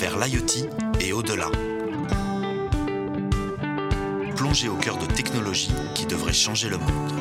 vers 0.00 0.18
l'IoT 0.18 0.66
et 0.98 1.12
au-delà. 1.12 1.50
Plongez 4.34 4.70
au 4.70 4.76
cœur 4.76 4.96
de 4.96 5.04
technologies 5.04 5.74
qui 5.94 6.06
devraient 6.06 6.32
changer 6.32 6.70
le 6.70 6.78
monde. 6.78 7.12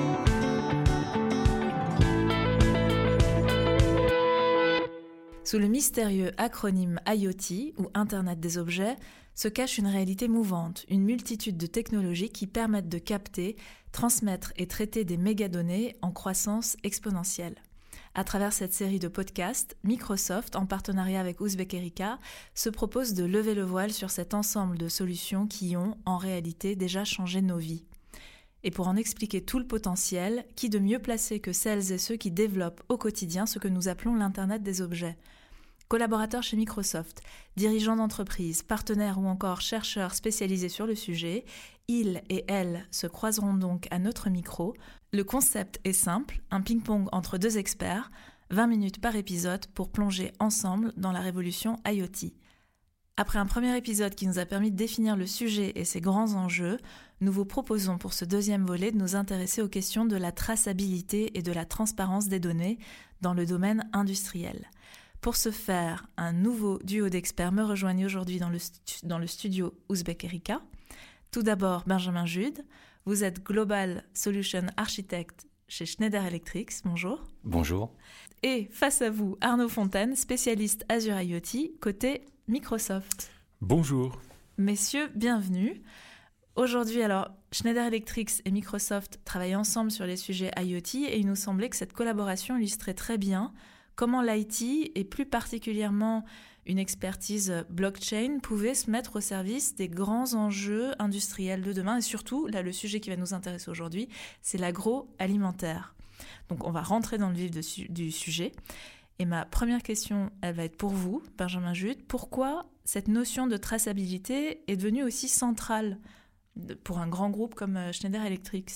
Sous 5.43 5.59
le 5.59 5.67
mystérieux 5.67 6.31
acronyme 6.37 7.01
IoT 7.05 7.73
ou 7.77 7.89
Internet 7.93 8.39
des 8.39 8.57
objets 8.57 8.95
se 9.35 9.49
cache 9.49 9.77
une 9.77 9.87
réalité 9.87 10.29
mouvante, 10.29 10.85
une 10.87 11.03
multitude 11.03 11.57
de 11.57 11.67
technologies 11.67 12.29
qui 12.29 12.47
permettent 12.47 12.87
de 12.87 12.97
capter, 12.97 13.57
transmettre 13.91 14.53
et 14.55 14.67
traiter 14.67 15.03
des 15.03 15.17
mégadonnées 15.17 15.97
en 16.01 16.13
croissance 16.13 16.77
exponentielle. 16.83 17.55
À 18.19 18.25
travers 18.25 18.51
cette 18.51 18.73
série 18.73 18.99
de 18.99 19.07
podcasts, 19.07 19.77
Microsoft, 19.85 20.57
en 20.57 20.65
partenariat 20.65 21.21
avec 21.21 21.39
Uzbek 21.39 21.73
Erika, 21.73 22.19
se 22.53 22.69
propose 22.69 23.13
de 23.13 23.23
lever 23.23 23.55
le 23.55 23.63
voile 23.63 23.93
sur 23.93 24.09
cet 24.09 24.33
ensemble 24.33 24.77
de 24.77 24.89
solutions 24.89 25.47
qui 25.47 25.77
ont, 25.77 25.95
en 26.03 26.17
réalité, 26.17 26.75
déjà 26.75 27.05
changé 27.05 27.41
nos 27.41 27.55
vies. 27.55 27.85
Et 28.65 28.71
pour 28.71 28.89
en 28.89 28.97
expliquer 28.97 29.39
tout 29.39 29.57
le 29.57 29.65
potentiel, 29.65 30.43
qui 30.57 30.67
de 30.67 30.79
mieux 30.79 30.99
placé 30.99 31.39
que 31.39 31.53
celles 31.53 31.93
et 31.93 31.97
ceux 31.97 32.17
qui 32.17 32.29
développent 32.29 32.83
au 32.89 32.97
quotidien 32.97 33.45
ce 33.45 33.57
que 33.57 33.69
nous 33.69 33.87
appelons 33.87 34.15
l'Internet 34.15 34.63
des 34.63 34.81
objets? 34.81 35.17
Collaborateurs 35.87 36.43
chez 36.43 36.57
Microsoft, 36.57 37.21
dirigeants 37.55 37.95
d'entreprise, 37.95 38.63
partenaires 38.63 39.17
ou 39.17 39.27
encore 39.27 39.61
chercheurs 39.61 40.13
spécialisés 40.13 40.67
sur 40.67 40.85
le 40.85 40.93
sujet, 40.93 41.45
ils 41.89 42.21
et 42.29 42.45
elles 42.47 42.85
se 42.91 43.07
croiseront 43.07 43.55
donc 43.55 43.87
à 43.91 43.99
notre 43.99 44.29
micro. 44.29 44.75
Le 45.11 45.23
concept 45.23 45.81
est 45.83 45.93
simple, 45.93 46.39
un 46.51 46.61
ping-pong 46.61 47.09
entre 47.11 47.37
deux 47.37 47.57
experts, 47.57 48.11
20 48.51 48.67
minutes 48.67 49.01
par 49.01 49.15
épisode 49.15 49.65
pour 49.73 49.89
plonger 49.89 50.31
ensemble 50.39 50.93
dans 50.95 51.11
la 51.11 51.19
révolution 51.19 51.77
IoT. 51.85 52.31
Après 53.17 53.39
un 53.39 53.45
premier 53.45 53.75
épisode 53.75 54.15
qui 54.15 54.27
nous 54.27 54.39
a 54.39 54.45
permis 54.45 54.71
de 54.71 54.77
définir 54.77 55.17
le 55.17 55.27
sujet 55.27 55.73
et 55.75 55.83
ses 55.83 55.99
grands 55.99 56.35
enjeux, 56.35 56.77
nous 57.21 57.33
vous 57.33 57.43
proposons 57.43 57.97
pour 57.97 58.13
ce 58.13 58.23
deuxième 58.23 58.65
volet 58.65 58.91
de 58.91 58.97
nous 58.97 59.15
intéresser 59.15 59.61
aux 59.61 59.67
questions 59.67 60.05
de 60.05 60.15
la 60.15 60.31
traçabilité 60.31 61.37
et 61.37 61.41
de 61.41 61.51
la 61.51 61.65
transparence 61.65 62.29
des 62.29 62.39
données 62.39 62.77
dans 63.19 63.33
le 63.33 63.45
domaine 63.45 63.89
industriel. 63.91 64.69
Pour 65.21 65.35
ce 65.35 65.51
faire, 65.51 66.07
un 66.15 66.31
nouveau 66.31 66.79
duo 66.83 67.09
d'experts 67.09 67.51
me 67.51 67.63
rejoignent 67.63 68.05
aujourd'hui 68.05 68.39
dans 68.39 69.19
le, 69.19 69.27
studio 69.27 69.73
Ouzbek 69.89 70.23
Erika. 70.23 70.61
Tout 71.31 71.43
d'abord, 71.43 71.83
Benjamin 71.85 72.25
Jude. 72.25 72.65
Vous 73.05 73.23
êtes 73.23 73.43
Global 73.43 74.03
Solution 74.15 74.63
Architect 74.77 75.47
chez 75.67 75.85
Schneider 75.85 76.25
Electric. 76.25 76.71
Bonjour. 76.83 77.23
Bonjour. 77.43 77.93
Et 78.41 78.67
face 78.71 79.03
à 79.03 79.11
vous, 79.11 79.37
Arnaud 79.39 79.69
Fontaine, 79.69 80.15
spécialiste 80.15 80.85
Azure 80.89 81.21
IoT, 81.21 81.77
côté 81.79 82.25
Microsoft. 82.47 83.29
Bonjour. 83.61 84.19
Messieurs, 84.57 85.11
bienvenue. 85.13 85.83
Aujourd'hui, 86.55 87.03
alors, 87.03 87.29
Schneider 87.51 87.85
Electric 87.85 88.41
et 88.45 88.51
Microsoft 88.51 89.19
travaillent 89.23 89.55
ensemble 89.55 89.91
sur 89.91 90.07
les 90.07 90.17
sujets 90.17 90.49
IoT 90.57 91.05
et 91.09 91.19
il 91.19 91.27
nous 91.27 91.35
semblait 91.35 91.69
que 91.69 91.75
cette 91.75 91.93
collaboration 91.93 92.57
illustrait 92.57 92.95
très 92.95 93.19
bien 93.19 93.53
comment 93.99 94.21
l'IT, 94.21 94.93
et 94.95 95.03
plus 95.03 95.25
particulièrement 95.25 96.23
une 96.69 96.77
expertise 96.77 97.65
blockchain, 97.69 98.37
pouvait 98.41 98.75
se 98.75 98.91
mettre 98.91 99.15
au 99.15 99.21
service 99.21 99.75
des 99.75 99.89
grands 99.89 100.35
enjeux 100.35 100.91
industriels 100.99 101.63
de 101.63 101.73
demain. 101.73 101.97
Et 101.97 102.01
surtout, 102.01 102.45
là, 102.45 102.61
le 102.61 102.71
sujet 102.71 102.99
qui 102.99 103.09
va 103.09 103.15
nous 103.15 103.33
intéresser 103.33 103.71
aujourd'hui, 103.71 104.07
c'est 104.43 104.59
l'agroalimentaire. 104.59 105.95
Donc, 106.47 106.65
on 106.65 106.71
va 106.71 106.83
rentrer 106.83 107.17
dans 107.17 107.29
le 107.29 107.35
vif 107.35 107.89
du 107.89 108.11
sujet. 108.11 108.51
Et 109.17 109.25
ma 109.25 109.45
première 109.45 109.81
question, 109.81 110.31
elle 110.41 110.55
va 110.55 110.63
être 110.63 110.77
pour 110.77 110.91
vous, 110.91 111.23
Benjamin 111.39 111.73
Jude. 111.73 112.03
Pourquoi 112.07 112.67
cette 112.85 113.07
notion 113.07 113.47
de 113.47 113.57
traçabilité 113.57 114.61
est 114.67 114.77
devenue 114.77 115.03
aussi 115.03 115.27
centrale 115.27 115.97
pour 116.83 116.99
un 116.99 117.07
grand 117.07 117.31
groupe 117.31 117.55
comme 117.55 117.77
euh, 117.77 117.91
Schneider 117.91 118.23
Electric 118.23 118.69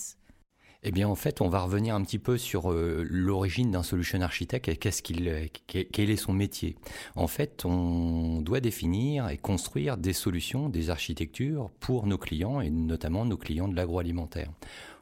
eh 0.83 0.91
bien, 0.91 1.07
en 1.07 1.15
fait, 1.15 1.41
on 1.41 1.47
va 1.47 1.61
revenir 1.61 1.95
un 1.95 2.01
petit 2.03 2.19
peu 2.19 2.37
sur 2.37 2.71
euh, 2.71 3.05
l'origine 3.09 3.71
d'un 3.71 3.83
solution 3.83 4.19
architect 4.21 4.67
et 4.67 4.75
qu'est-ce 4.75 5.01
qu'il, 5.01 5.49
quel 5.65 6.09
est 6.09 6.17
son 6.17 6.33
métier. 6.33 6.75
En 7.15 7.27
fait, 7.27 7.63
on 7.65 8.41
doit 8.41 8.59
définir 8.59 9.29
et 9.29 9.37
construire 9.37 9.97
des 9.97 10.13
solutions, 10.13 10.67
des 10.67 10.89
architectures 10.89 11.69
pour 11.79 12.05
nos 12.05 12.17
clients 12.17 12.59
et 12.59 12.69
notamment 12.69 13.25
nos 13.25 13.37
clients 13.37 13.69
de 13.69 13.75
l'agroalimentaire. 13.75 14.49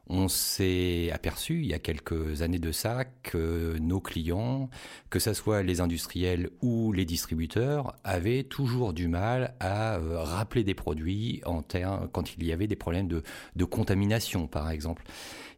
On 0.07 0.27
s'est 0.27 1.09
aperçu 1.13 1.61
il 1.61 1.67
y 1.67 1.73
a 1.73 1.79
quelques 1.79 2.41
années 2.41 2.59
de 2.59 2.71
ça 2.71 3.05
que 3.23 3.77
nos 3.79 4.01
clients, 4.01 4.69
que 5.09 5.19
ce 5.19 5.33
soit 5.33 5.63
les 5.63 5.79
industriels 5.79 6.49
ou 6.61 6.91
les 6.91 7.05
distributeurs, 7.05 7.95
avaient 8.03 8.43
toujours 8.43 8.93
du 8.93 9.07
mal 9.07 9.55
à 9.59 9.95
euh, 9.95 10.19
rappeler 10.19 10.63
des 10.63 10.73
produits 10.73 11.41
en 11.45 11.63
quand 12.11 12.35
il 12.35 12.43
y 12.43 12.51
avait 12.51 12.67
des 12.67 12.75
problèmes 12.75 13.07
de 13.07 13.63
contamination, 13.63 14.47
par 14.47 14.69
exemple. 14.69 15.03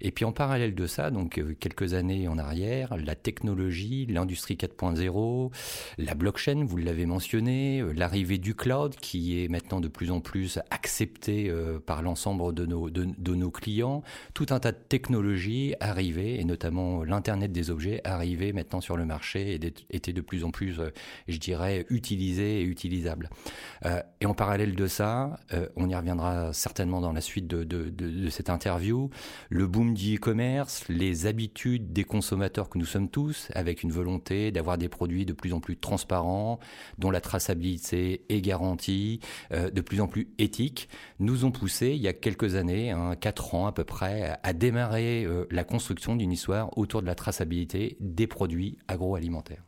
Et 0.03 0.11
puis 0.11 0.25
en 0.25 0.33
parallèle 0.33 0.75
de 0.75 0.85
ça, 0.85 1.09
donc 1.09 1.37
euh, 1.37 1.55
quelques 1.57 1.93
années 1.93 2.27
en 2.27 2.37
arrière, 2.37 2.97
la 2.97 3.15
technologie, 3.15 4.05
l'industrie 4.05 4.55
4.0, 4.55 5.51
la 5.97 6.13
blockchain, 6.13 6.65
vous 6.65 6.75
l'avez 6.75 7.05
mentionné, 7.05 7.79
euh, 7.79 7.93
l'arrivée 7.93 8.37
du 8.37 8.53
cloud 8.53 8.95
qui 8.97 9.41
est 9.41 9.47
maintenant 9.47 9.79
de 9.79 9.87
plus 9.87 10.11
en 10.11 10.19
plus 10.19 10.59
accepté 10.71 11.49
euh, 11.49 11.79
par 11.79 12.01
l'ensemble 12.01 12.53
de 12.53 12.65
nos, 12.65 12.89
de, 12.89 13.35
nos 13.35 13.49
clients, 13.49 14.03
tout 14.33 14.47
un 14.49 14.59
tas 14.59 14.73
de 14.73 14.77
technologies 14.77 15.73
arrivaient, 15.79 16.35
et 16.35 16.43
notamment 16.43 17.05
l'Internet 17.05 17.53
des 17.53 17.71
objets 17.71 18.01
arrivait 18.03 18.51
maintenant 18.51 18.81
sur 18.81 18.97
le 18.97 19.05
marché 19.05 19.53
et 19.53 19.73
était 19.95 20.11
de 20.11 20.21
plus 20.21 20.43
en 20.43 20.51
plus, 20.51 20.81
je 21.29 21.37
dirais, 21.37 21.85
utilisé 21.89 22.59
et 22.59 22.63
utilisable. 22.63 23.29
et 24.19 24.25
en 24.25 24.33
parallèle 24.33 24.75
de 24.75 24.87
ça, 24.87 25.39
on 25.75 25.89
y 25.89 25.95
reviendra 25.95 26.51
certainement 26.53 26.99
dans 26.99 27.13
la 27.13 27.21
suite 27.21 27.47
de, 27.47 27.63
de, 27.63 27.89
de 27.89 28.29
cette 28.29 28.49
interview, 28.49 29.09
le 29.49 29.67
boom 29.67 29.92
du 29.93 30.15
e-commerce, 30.15 30.87
les 30.89 31.25
habitudes 31.25 31.93
des 31.93 32.03
consommateurs 32.03 32.69
que 32.69 32.77
nous 32.77 32.85
sommes 32.85 33.09
tous, 33.09 33.49
avec 33.53 33.83
une 33.83 33.91
volonté 33.91 34.51
d'avoir 34.51 34.77
des 34.77 34.89
produits 34.89 35.25
de 35.25 35.33
plus 35.33 35.53
en 35.53 35.59
plus 35.59 35.77
transparents, 35.77 36.59
dont 36.97 37.11
la 37.11 37.21
traçabilité 37.21 38.25
est 38.29 38.41
garantie, 38.41 39.19
euh, 39.51 39.69
de 39.69 39.81
plus 39.81 40.01
en 40.01 40.07
plus 40.07 40.27
éthiques, 40.37 40.89
nous 41.19 41.45
ont 41.45 41.51
poussé 41.51 41.89
il 41.89 42.01
y 42.01 42.07
a 42.07 42.13
quelques 42.13 42.55
années, 42.55 42.91
hein, 42.91 43.15
4 43.15 43.55
ans 43.55 43.67
à 43.67 43.71
peu 43.71 43.83
près, 43.83 44.37
à 44.43 44.53
démarrer 44.53 45.25
euh, 45.25 45.45
la 45.51 45.63
construction 45.63 46.15
d'une 46.15 46.31
histoire 46.31 46.77
autour 46.77 47.01
de 47.01 47.07
la 47.07 47.15
traçabilité 47.15 47.97
des 47.99 48.27
produits 48.27 48.77
agroalimentaires. 48.87 49.63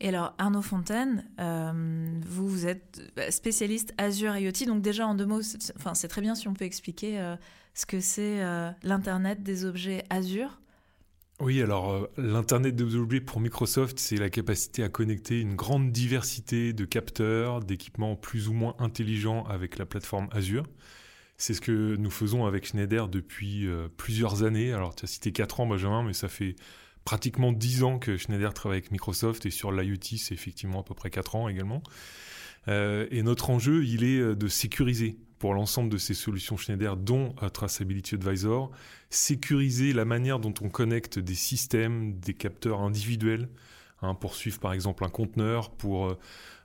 Et 0.00 0.08
alors, 0.08 0.34
Arnaud 0.36 0.60
Fontaine, 0.60 1.24
euh, 1.40 2.20
vous, 2.26 2.46
vous 2.46 2.66
êtes 2.66 3.00
spécialiste 3.30 3.94
Azure 3.96 4.36
IoT, 4.36 4.66
donc 4.66 4.82
déjà 4.82 5.06
en 5.06 5.14
deux 5.14 5.24
mots, 5.24 5.40
c'est 5.42 6.08
très 6.08 6.20
bien 6.20 6.34
si 6.34 6.48
on 6.48 6.54
peut 6.54 6.66
expliquer 6.66 7.36
ce 7.76 7.84
que 7.84 8.00
c'est 8.00 8.42
euh, 8.42 8.70
l'Internet 8.82 9.42
des 9.42 9.64
objets 9.64 10.04
Azure 10.10 10.58
oui, 11.38 11.60
alors 11.60 11.90
euh, 11.90 12.10
l'Internet 12.16 12.74
des 12.74 12.96
objets 12.96 13.20
pour 13.20 13.40
Microsoft, 13.40 13.98
c'est 13.98 14.16
la 14.16 14.30
capacité 14.30 14.82
à 14.82 14.88
connecter 14.88 15.38
une 15.38 15.54
grande 15.54 15.92
diversité 15.92 16.72
de 16.72 16.86
capteurs, 16.86 17.60
d'équipements 17.60 18.16
plus 18.16 18.48
ou 18.48 18.54
moins 18.54 18.74
intelligents 18.78 19.44
avec 19.44 19.76
la 19.76 19.84
plateforme 19.84 20.28
Azure. 20.32 20.64
C'est 21.36 21.52
ce 21.52 21.60
que 21.60 21.96
nous 21.96 22.10
faisons 22.10 22.46
avec 22.46 22.64
Schneider 22.64 23.08
depuis 23.08 23.66
euh, 23.66 23.88
plusieurs 23.98 24.44
années. 24.44 24.72
Alors 24.72 24.94
tu 24.94 25.04
as 25.04 25.08
cité 25.08 25.30
4 25.30 25.60
ans 25.60 25.66
Benjamin, 25.66 26.02
mais 26.02 26.14
ça 26.14 26.28
fait 26.28 26.56
pratiquement 27.04 27.52
10 27.52 27.82
ans 27.82 27.98
que 27.98 28.16
Schneider 28.16 28.54
travaille 28.54 28.78
avec 28.78 28.90
Microsoft 28.90 29.44
et 29.44 29.50
sur 29.50 29.72
l'IoT, 29.72 30.16
c'est 30.16 30.32
effectivement 30.32 30.80
à 30.80 30.84
peu 30.84 30.94
près 30.94 31.10
4 31.10 31.36
ans 31.36 31.48
également. 31.50 31.82
et 32.66 33.22
notre 33.22 33.50
enjeu, 33.50 33.84
il 33.84 34.04
est 34.04 34.34
de 34.34 34.48
sécuriser 34.48 35.18
pour 35.46 35.54
l'ensemble 35.54 35.90
de 35.90 35.96
ces 35.96 36.14
solutions 36.14 36.56
Schneider, 36.56 36.96
dont 36.96 37.32
Traceability 37.52 38.16
Advisor, 38.16 38.72
sécuriser 39.10 39.92
la 39.92 40.04
manière 40.04 40.40
dont 40.40 40.54
on 40.60 40.68
connecte 40.68 41.20
des 41.20 41.36
systèmes, 41.36 42.18
des 42.18 42.34
capteurs 42.34 42.80
individuels, 42.80 43.48
hein, 44.02 44.16
pour 44.16 44.34
suivre 44.34 44.58
par 44.58 44.72
exemple 44.72 45.04
un 45.04 45.08
conteneur, 45.08 45.70
pour 45.70 46.06
euh, 46.06 46.18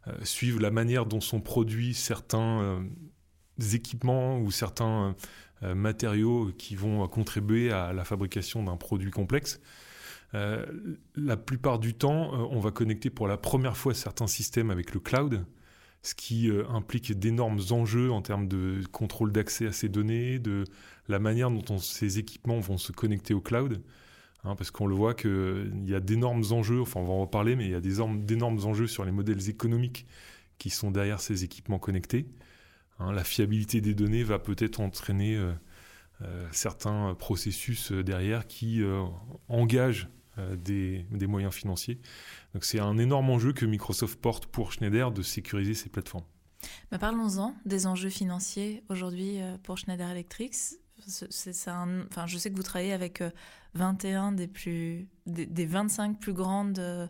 euh, 0.08 0.14
suivre 0.24 0.60
la 0.60 0.72
manière 0.72 1.06
dont 1.06 1.22
sont 1.22 1.42
produits 1.42 1.94
certains 1.94 2.60
euh, 2.64 2.80
équipements 3.72 4.40
ou 4.40 4.50
certains 4.50 5.16
matériaux 5.62 6.52
qui 6.58 6.76
vont 6.76 7.08
contribuer 7.08 7.72
à 7.72 7.94
la 7.94 8.04
fabrication 8.04 8.64
d'un 8.64 8.78
produit 8.78 9.12
complexe. 9.12 9.62
la 10.34 11.38
plupart 11.38 11.78
du 11.78 11.94
temps, 11.94 12.32
on 12.50 12.60
va 12.60 12.72
connecter 12.72 13.12
pour 13.12 13.28
la 13.28 13.38
première 13.38 13.78
fois 13.78 13.94
certains 13.94 14.26
systèmes 14.26 14.72
avec 14.72 14.96
le 14.96 15.00
cloud, 15.00 15.46
ce 16.04 16.16
qui 16.16 16.50
euh, 16.50 16.68
implique 16.70 17.18
d'énormes 17.18 17.60
enjeux 17.70 18.12
en 18.12 18.22
termes 18.22 18.48
de 18.48 18.82
contrôle 18.92 19.32
d'accès 19.32 19.68
à 19.68 19.72
ces 19.72 19.90
données, 19.90 20.40
de 20.40 20.64
la 21.08 21.20
manière 21.20 21.52
dont 21.52 21.78
ces 21.78 22.18
équipements 22.18 22.60
vont 22.60 22.78
se 22.78 22.92
connecter 22.92 23.34
au 23.34 23.42
cloud. 23.42 23.82
Hein, 24.44 24.56
parce 24.56 24.72
qu'on 24.72 24.88
le 24.88 24.96
voit 24.96 25.14
qu'il 25.14 25.84
y 25.86 25.94
a 25.94 26.00
d'énormes 26.00 26.44
enjeux, 26.52 26.82
enfin 26.82 27.00
on 27.00 27.06
va 27.06 27.14
en 27.14 27.28
parler, 27.28 27.56
mais 27.56 27.66
il 27.66 27.72
y 27.72 27.76
a 27.76 27.82
d'énormes 27.82 28.66
enjeux 28.66 28.88
sur 28.88 29.06
les 29.06 29.12
modèles 29.12 29.50
économiques 29.50 30.08
qui 30.58 30.72
sont 30.72 30.90
derrière 30.90 31.20
ces 31.22 31.44
équipements 31.44 31.78
connectés. 31.78 32.26
Hein, 32.98 33.14
la 33.14 33.24
fiabilité 33.24 33.82
des 33.82 33.94
données 33.94 34.24
va 34.24 34.40
peut-être 34.40 34.80
entraîner 34.80 35.36
euh, 35.36 35.54
euh, 36.24 36.48
certains 36.52 37.14
processus 37.14 37.92
derrière 37.92 38.48
qui 38.48 38.82
engagent 39.48 40.10
des, 40.38 41.06
des, 41.12 41.28
moyens 41.28 41.54
financiers. 41.54 42.00
Donc 42.54 42.64
c'est 42.64 42.80
un 42.80 42.98
énorme 42.98 43.30
enjeu 43.30 43.54
que 43.54 43.66
Microsoft 43.66 44.20
porte 44.20 44.46
pour 44.46 44.72
Schneider 44.72 45.12
de 45.12 45.22
sécuriser 45.22 45.74
ses 45.74 45.90
plateformes. 45.90 46.24
Mais 46.92 46.98
parlons-en 46.98 47.56
des 47.66 47.86
enjeux 47.86 48.10
financiers 48.10 48.84
aujourd'hui 48.90 49.40
pour 49.64 49.78
Schneider 49.78 50.10
Electric. 50.10 50.56
C'est 51.06 51.70
un, 51.70 52.06
enfin, 52.08 52.28
je 52.28 52.38
sais 52.38 52.52
que 52.52 52.56
vous 52.56 52.64
travaillez 52.64 52.94
avec 52.94 53.24
21 53.74 54.32
des, 54.32 54.48
plus, 54.48 55.08
des, 55.26 55.46
des 55.46 55.66
25 55.66 56.20
plus 56.20 56.34
grandes 56.34 57.10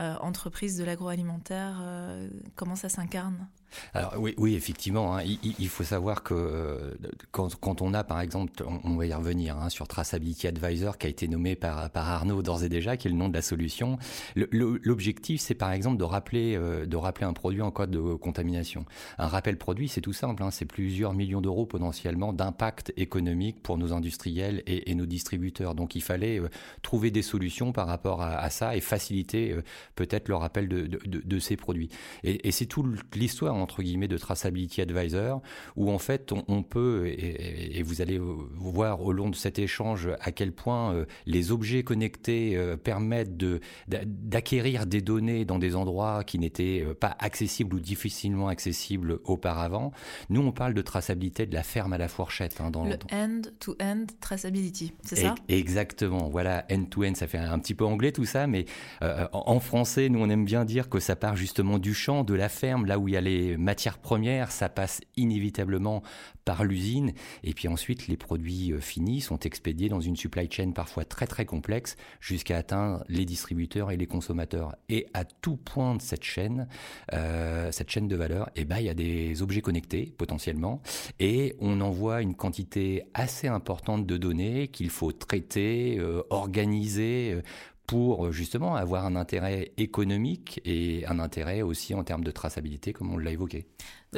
euh, 0.00 0.16
entreprise 0.16 0.76
de 0.76 0.82
l'agroalimentaire, 0.82 1.78
euh, 1.80 2.28
comment 2.56 2.74
ça 2.74 2.88
s'incarne? 2.88 3.48
Alors 3.92 4.14
oui, 4.18 4.34
oui 4.38 4.54
effectivement, 4.54 5.16
hein. 5.16 5.22
il, 5.24 5.68
faut 5.68 5.84
savoir 5.84 6.22
que 6.22 6.34
euh, 6.34 6.94
quand, 7.30 7.82
on 7.82 7.94
a 7.94 8.04
par 8.04 8.20
exemple, 8.20 8.64
on, 8.84 8.96
va 8.96 9.06
y 9.06 9.12
revenir 9.12 9.58
hein, 9.58 9.68
sur 9.68 9.88
Traceability 9.88 10.46
Advisor 10.46 10.98
qui 10.98 11.06
a 11.06 11.10
été 11.10 11.28
nommé 11.28 11.56
par, 11.56 11.90
par 11.90 12.08
Arnaud 12.08 12.42
d'ores 12.42 12.64
et 12.64 12.68
déjà, 12.68 12.96
qui 12.96 13.08
est 13.08 13.10
le 13.10 13.16
nom 13.16 13.28
de 13.28 13.34
la 13.34 13.42
solution. 13.42 13.98
L'objectif, 14.34 15.40
c'est 15.40 15.54
par 15.54 15.72
exemple 15.72 15.96
de 15.96 16.04
rappeler, 16.04 16.56
euh, 16.56 16.86
de 16.86 16.96
rappeler 16.96 17.26
un 17.26 17.32
produit 17.32 17.62
en 17.62 17.70
cas 17.70 17.86
de 17.86 18.14
contamination. 18.14 18.84
Un 19.18 19.28
rappel 19.28 19.56
produit, 19.56 19.88
c'est 19.88 20.00
tout 20.00 20.12
simple, 20.12 20.42
hein, 20.42 20.50
c'est 20.50 20.64
plusieurs 20.64 21.14
millions 21.14 21.40
d'euros 21.40 21.66
potentiellement 21.66 22.32
d'impact 22.32 22.92
économique 22.96 23.62
pour 23.62 23.78
nos 23.78 23.92
industriels 23.92 24.62
et, 24.66 24.94
nos 24.94 25.06
distributeurs. 25.06 25.74
Donc 25.74 25.96
il 25.96 26.02
fallait 26.02 26.38
euh, 26.38 26.48
trouver 26.82 27.10
des 27.10 27.22
solutions 27.22 27.72
par 27.72 27.86
rapport 27.86 28.22
à, 28.22 28.48
ça 28.50 28.76
et 28.76 28.80
faciliter 28.80 29.56
peut-être 29.96 30.28
le 30.28 30.36
rappel 30.36 30.68
de, 30.68 30.86
de, 31.04 31.38
ces 31.38 31.56
produits. 31.56 31.88
Et, 32.22 32.46
et 32.48 32.52
c'est 32.52 32.66
toute 32.66 32.86
l'histoire 33.16 33.54
entre 33.64 33.82
guillemets 33.82 34.08
de 34.08 34.18
traçability 34.18 34.80
advisor 34.80 35.42
où 35.76 35.90
en 35.90 35.98
fait 35.98 36.32
on, 36.48 36.62
peut 36.62 37.06
et, 37.06 37.82
vous 37.82 38.00
allez 38.00 38.20
voir 38.54 39.02
au 39.02 39.12
long 39.12 39.30
de 39.30 39.34
cet 39.34 39.58
échange 39.58 40.08
à 40.20 40.30
quel 40.30 40.52
point 40.52 40.94
euh, 40.94 41.04
les 41.26 41.50
objets 41.50 41.82
connectés 41.82 42.56
euh, 42.56 42.76
permettent 42.76 43.36
de 43.36 43.60
d'acquérir 43.88 44.86
des 44.86 45.00
données 45.00 45.44
dans 45.44 45.58
des 45.58 45.74
endroits 45.74 46.24
qui 46.24 46.38
n'étaient 46.38 46.84
euh, 46.86 46.94
pas 46.94 47.16
accessibles 47.18 47.76
ou 47.76 47.80
difficilement 47.80 48.48
accessibles 48.48 49.18
auparavant. 49.24 49.92
Nous 50.28 50.42
on 50.42 50.52
parle 50.52 50.74
de 50.74 50.82
traçabilité 50.82 51.46
de 51.46 51.54
la 51.54 51.62
ferme 51.62 51.92
à 51.92 51.98
la 51.98 52.08
fourchette. 52.08 52.60
Hein, 52.60 52.70
dans 52.70 52.84
le 52.84 52.94
end-to-end 53.10 54.04
traçability, 54.20 54.92
c'est 55.02 55.16
ça? 55.16 55.34
Exactement. 55.48 56.28
Voilà, 56.28 56.64
end-to-end, 56.70 57.14
ça 57.14 57.26
fait 57.26 57.38
un 57.38 57.58
petit 57.58 57.74
peu 57.74 57.84
anglais 57.84 58.12
tout 58.12 58.26
ça, 58.26 58.46
mais 58.46 58.66
en 59.00 59.60
français, 59.60 60.08
nous 60.08 60.20
on 60.20 60.28
aime 60.28 60.44
bien 60.44 60.64
dire 60.64 60.88
que 60.88 61.00
ça 61.00 61.16
part 61.16 61.36
justement 61.36 61.78
du 61.78 61.94
champ, 61.94 62.24
de 62.24 62.34
la 62.34 62.48
ferme, 62.48 62.86
là 62.86 62.98
où 62.98 63.08
il 63.08 63.14
y 63.14 63.16
a 63.16 63.20
les 63.20 63.43
matières 63.56 63.98
premières, 63.98 64.50
ça 64.50 64.68
passe 64.68 65.00
inévitablement 65.16 66.02
par 66.44 66.64
l'usine. 66.64 67.12
Et 67.42 67.54
puis 67.54 67.68
ensuite, 67.68 68.08
les 68.08 68.16
produits 68.16 68.72
euh, 68.72 68.80
finis 68.80 69.20
sont 69.20 69.38
expédiés 69.40 69.88
dans 69.88 70.00
une 70.00 70.16
supply 70.16 70.48
chain 70.50 70.72
parfois 70.72 71.04
très 71.04 71.26
très 71.26 71.44
complexe 71.44 71.96
jusqu'à 72.20 72.58
atteindre 72.58 73.04
les 73.08 73.24
distributeurs 73.24 73.90
et 73.90 73.96
les 73.96 74.06
consommateurs. 74.06 74.76
Et 74.88 75.06
à 75.14 75.24
tout 75.24 75.56
point 75.56 75.96
de 75.96 76.02
cette 76.02 76.24
chaîne, 76.24 76.68
euh, 77.12 77.70
cette 77.72 77.90
chaîne 77.90 78.08
de 78.08 78.16
valeur, 78.16 78.50
eh 78.56 78.64
ben, 78.64 78.78
il 78.78 78.86
y 78.86 78.90
a 78.90 78.94
des 78.94 79.42
objets 79.42 79.62
connectés 79.62 80.14
potentiellement 80.16 80.82
et 81.18 81.56
on 81.60 81.80
envoie 81.80 82.22
une 82.22 82.34
quantité 82.34 83.04
assez 83.14 83.48
importante 83.48 84.06
de 84.06 84.16
données 84.16 84.68
qu'il 84.68 84.90
faut 84.90 85.12
traiter, 85.12 85.98
euh, 85.98 86.22
organiser 86.30 87.42
pour 87.86 88.26
euh, 88.26 88.32
justement 88.32 88.76
avoir 88.76 89.04
un 89.04 89.14
intérêt 89.16 89.72
économique 89.76 90.60
et 90.64 91.04
un 91.06 91.18
intérêt 91.18 91.62
aussi 91.62 91.94
en 91.94 92.02
termes 92.02 92.24
de 92.24 92.30
traçabilité, 92.30 92.92
comme 92.92 93.12
on 93.12 93.18
l'a 93.18 93.32
évoqué. 93.32 93.66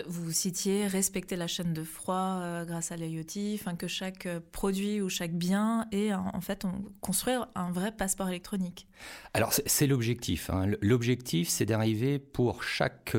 Vous 0.06 0.30
citiez 0.30 0.86
respecter 0.86 1.36
la 1.36 1.46
chaîne 1.46 1.72
de 1.72 1.82
froid 1.82 2.38
euh, 2.40 2.64
grâce 2.64 2.92
à 2.92 2.96
l'IoT, 2.96 3.58
que 3.78 3.88
chaque 3.88 4.26
euh, 4.26 4.40
produit 4.52 5.00
ou 5.00 5.08
chaque 5.08 5.32
bien 5.32 5.86
ait 5.90 6.12
en 6.12 6.40
fait 6.40 6.64
on, 6.64 6.84
construire 7.00 7.48
un 7.54 7.70
vrai 7.72 7.92
passeport 7.92 8.28
électronique. 8.28 8.86
Alors 9.34 9.52
c'est 9.52 9.86
l'objectif. 9.86 10.50
Hein. 10.50 10.70
L'objectif, 10.80 11.48
c'est 11.48 11.66
d'arriver 11.66 12.18
pour 12.18 12.62
chaque 12.62 13.16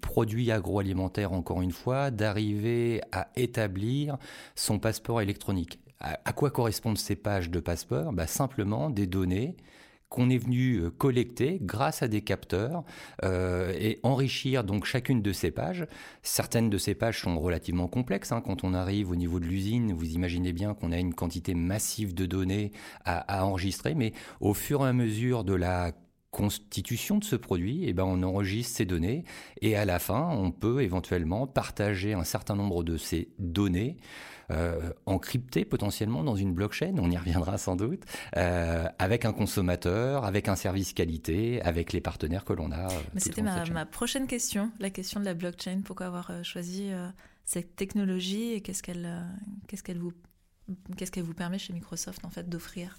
produit 0.00 0.50
agroalimentaire, 0.50 1.32
encore 1.32 1.60
une 1.60 1.72
fois, 1.72 2.10
d'arriver 2.10 3.00
à 3.12 3.28
établir 3.36 4.16
son 4.54 4.78
passeport 4.78 5.20
électronique. 5.20 5.78
À, 6.00 6.32
quoi 6.32 6.50
correspondent 6.50 6.98
ces 6.98 7.16
pages 7.16 7.50
de 7.50 7.60
passeport? 7.60 8.12
Bah, 8.12 8.26
Simplement 8.26 8.90
des 8.90 9.06
données 9.06 9.56
qu'on 10.08 10.30
est 10.30 10.38
venu 10.38 10.76
euh, 10.76 10.90
collecter 10.90 11.58
grâce 11.60 12.02
à 12.02 12.08
des 12.08 12.20
capteurs 12.20 12.84
euh, 13.24 13.72
et 13.76 13.98
enrichir 14.02 14.64
donc 14.64 14.84
chacune 14.84 15.20
de 15.20 15.32
ces 15.32 15.50
pages. 15.50 15.86
Certaines 16.22 16.70
de 16.70 16.78
ces 16.78 16.94
pages 16.94 17.22
sont 17.22 17.38
relativement 17.38 17.88
complexes. 17.88 18.32
Hein. 18.32 18.40
Quand 18.40 18.64
on 18.64 18.74
arrive 18.74 19.10
au 19.10 19.16
niveau 19.16 19.40
de 19.40 19.46
l'usine, 19.46 19.92
vous 19.92 20.12
imaginez 20.12 20.52
bien 20.52 20.74
qu'on 20.74 20.92
a 20.92 20.98
une 20.98 21.14
quantité 21.14 21.54
massive 21.54 22.14
de 22.14 22.26
données 22.26 22.72
à, 23.04 23.44
enregistrer, 23.44 23.94
mais 23.94 24.12
au 24.40 24.54
fur 24.54 24.84
et 24.86 24.88
à 24.88 24.92
mesure 24.92 25.44
de 25.44 25.54
la 25.54 25.92
constitution 26.30 27.18
de 27.18 27.24
ce 27.24 27.34
produit, 27.34 27.84
eh 27.86 27.94
ben 27.94 28.04
on 28.04 28.22
enregistre 28.22 28.76
ces 28.76 28.84
données 28.84 29.24
et 29.62 29.74
à 29.74 29.86
la 29.86 29.98
fin, 29.98 30.28
on 30.32 30.50
peut 30.50 30.82
éventuellement 30.82 31.46
partager 31.46 32.12
un 32.12 32.24
certain 32.24 32.54
nombre 32.54 32.84
de 32.84 32.98
ces 32.98 33.30
données 33.38 33.96
euh, 34.50 34.92
encrypté 35.06 35.64
potentiellement 35.64 36.22
dans 36.22 36.36
une 36.36 36.52
blockchain, 36.52 36.94
on 36.98 37.10
y 37.10 37.16
reviendra 37.16 37.58
sans 37.58 37.76
doute, 37.76 38.04
euh, 38.36 38.86
avec 38.98 39.24
un 39.24 39.32
consommateur, 39.32 40.24
avec 40.24 40.48
un 40.48 40.56
service 40.56 40.92
qualité, 40.92 41.60
avec 41.62 41.92
les 41.92 42.00
partenaires 42.00 42.44
que 42.44 42.52
l'on 42.52 42.70
a. 42.70 42.86
Euh, 42.86 43.00
c'était 43.16 43.42
ma, 43.42 43.64
ma, 43.66 43.86
prochaine 43.86 44.26
question, 44.26 44.70
la 44.78 44.90
question 44.90 45.18
de 45.20 45.24
la 45.24 45.34
blockchain. 45.34 45.80
Pourquoi 45.84 46.06
avoir 46.06 46.44
choisi 46.44 46.90
cette 47.44 47.76
technologie 47.76 48.52
et 48.52 48.60
qu'est-ce 48.60 48.82
qu'elle 48.82 49.08
qu'est-ce 49.66 49.82
qu'elle 49.82 49.98
vous 49.98 50.12
qu'est-ce 50.96 51.10
qu'elle 51.10 51.24
vous 51.24 51.34
permet 51.34 51.58
chez 51.58 51.72
Microsoft 51.72 52.24
en 52.24 52.30
fait 52.30 52.48
d'offrir? 52.48 52.96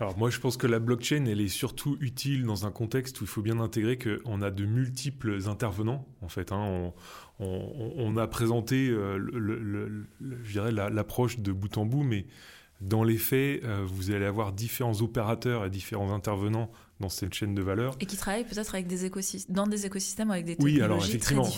Alors 0.00 0.16
moi, 0.16 0.30
je 0.30 0.40
pense 0.40 0.56
que 0.56 0.66
la 0.66 0.78
blockchain, 0.78 1.26
elle 1.26 1.42
est 1.42 1.48
surtout 1.48 1.98
utile 2.00 2.44
dans 2.44 2.64
un 2.64 2.70
contexte 2.70 3.20
où 3.20 3.24
il 3.24 3.26
faut 3.26 3.42
bien 3.42 3.60
intégrer 3.60 3.98
qu'on 3.98 4.40
a 4.40 4.50
de 4.50 4.64
multiples 4.64 5.46
intervenants. 5.46 6.06
En 6.22 6.28
fait, 6.30 6.52
hein. 6.52 6.58
on, 6.58 6.94
a 7.40 8.26
présenté, 8.26 8.88
euh, 8.88 9.18
le, 9.18 10.06
je 10.42 10.52
dirais, 10.52 10.72
l'approche 10.72 11.38
de 11.38 11.52
bout 11.52 11.76
en 11.78 11.86
bout, 11.86 12.02
mais 12.02 12.26
dans 12.80 13.04
les 13.04 13.18
faits, 13.18 13.62
euh, 13.64 13.84
vous 13.86 14.10
allez 14.10 14.24
avoir 14.24 14.52
différents 14.52 15.02
opérateurs 15.02 15.66
et 15.66 15.70
différents 15.70 16.12
intervenants 16.12 16.70
dans 16.98 17.10
cette 17.10 17.34
chaîne 17.34 17.54
de 17.54 17.62
valeur. 17.62 17.94
Et 18.00 18.06
qui 18.06 18.16
travaillent 18.16 18.44
peut-être 18.44 18.74
avec 18.74 18.86
des 18.86 19.04
écosystèmes, 19.04 19.54
dans 19.54 19.66
des 19.66 19.86
écosystèmes 19.86 20.30
avec 20.30 20.44
des 20.44 20.56
technologies 20.56 20.76
oui, 20.78 20.82
alors 20.82 21.04
effectivement, 21.04 21.48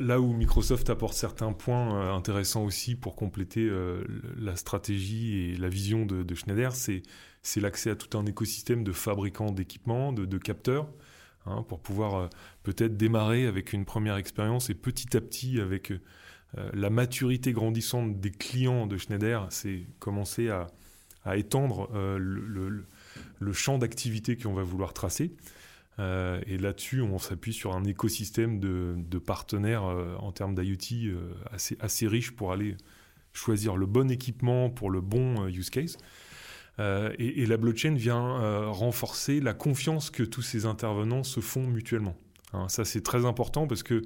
Là, 0.00 0.20
où 0.20 0.32
Microsoft 0.32 0.88
apporte 0.90 1.14
certains 1.14 1.52
points 1.52 1.94
euh, 1.94 2.14
intéressants 2.14 2.64
aussi 2.64 2.94
pour 2.94 3.16
compléter 3.16 3.70
la 4.38 4.56
stratégie 4.56 5.50
et 5.50 5.56
la 5.56 5.68
vision 5.68 6.06
de, 6.06 6.22
de 6.22 6.34
Schneider, 6.34 6.74
c'est 6.74 7.02
c'est 7.42 7.60
l'accès 7.60 7.90
à 7.90 7.96
tout 7.96 8.16
un 8.16 8.24
écosystème 8.24 8.84
de 8.84 8.92
fabricants 8.92 9.50
d'équipements, 9.50 10.12
de, 10.12 10.38
capteurs, 10.38 10.88
hein, 11.46 11.64
pour 11.68 11.80
pouvoir 11.80 12.14
euh, 12.14 12.28
peut-être 12.62 12.96
démarrer 12.96 13.46
avec 13.46 13.72
une 13.72 13.84
première 13.84 14.16
expérience 14.16 14.70
et 14.70 14.74
petit 14.74 15.16
à 15.16 15.20
petit, 15.20 15.60
avec 15.60 15.90
euh, 15.90 16.70
la 16.72 16.90
maturité 16.90 17.52
grandissante 17.52 18.20
des 18.20 18.30
clients 18.30 18.86
de 18.86 18.96
Schneider, 18.96 19.46
c'est 19.50 19.86
commencer 19.98 20.48
à, 20.50 20.68
étendre 21.36 21.88
euh, 21.94 22.18
le, 22.18 23.52
champ 23.52 23.78
d'activité 23.78 24.36
qu'on 24.36 24.54
va 24.54 24.62
vouloir 24.62 24.92
tracer. 24.92 25.32
et 25.98 26.58
là-dessus, 26.58 27.00
on 27.00 27.18
s'appuie 27.18 27.52
sur 27.52 27.76
un 27.76 27.84
écosystème 27.84 28.58
de, 28.58 29.18
partenaires 29.18 29.84
en 29.84 30.32
termes 30.32 30.54
d'IoT 30.54 31.16
assez, 31.52 31.76
assez 31.78 32.08
riche 32.08 32.32
pour 32.32 32.50
aller 32.50 32.76
choisir 33.32 33.76
le 33.76 33.86
bon 33.86 34.10
équipement 34.10 34.68
pour 34.68 34.90
le 34.90 35.00
bon 35.00 35.46
use 35.46 35.70
case. 35.70 35.96
Euh, 36.78 37.12
et, 37.18 37.44
la 37.46 37.56
blockchain 37.56 37.94
vient 37.94 38.40
euh, 38.40 38.68
renforcer 38.68 39.40
la 39.40 39.52
confiance 39.52 40.10
que 40.10 40.22
tous 40.22 40.42
ces 40.42 40.64
intervenants 40.64 41.22
se 41.22 41.40
font 41.40 41.66
mutuellement. 41.66 42.16
Hein, 42.52 42.68
ça, 42.68 42.84
c'est 42.84 43.02
très 43.02 43.26
important 43.26 43.66
parce 43.66 43.82
que 43.82 44.02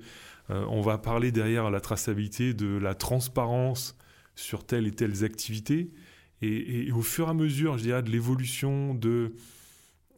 euh, 0.50 0.64
on 0.68 0.80
va 0.80 0.98
parler 0.98 1.30
derrière 1.30 1.70
la 1.70 1.80
traçabilité 1.80 2.54
de 2.54 2.76
la 2.76 2.94
transparence 2.94 3.96
sur 4.34 4.64
telle 4.64 4.86
et 4.86 4.92
telle 4.92 5.24
activité. 5.24 5.90
Et, 6.42 6.92
au 6.92 7.02
fur 7.02 7.28
et 7.28 7.30
à 7.30 7.34
mesure, 7.34 7.78
je 7.78 7.84
dirais, 7.84 8.02
de 8.02 8.10
l'évolution 8.10 8.94
de, 8.94 9.32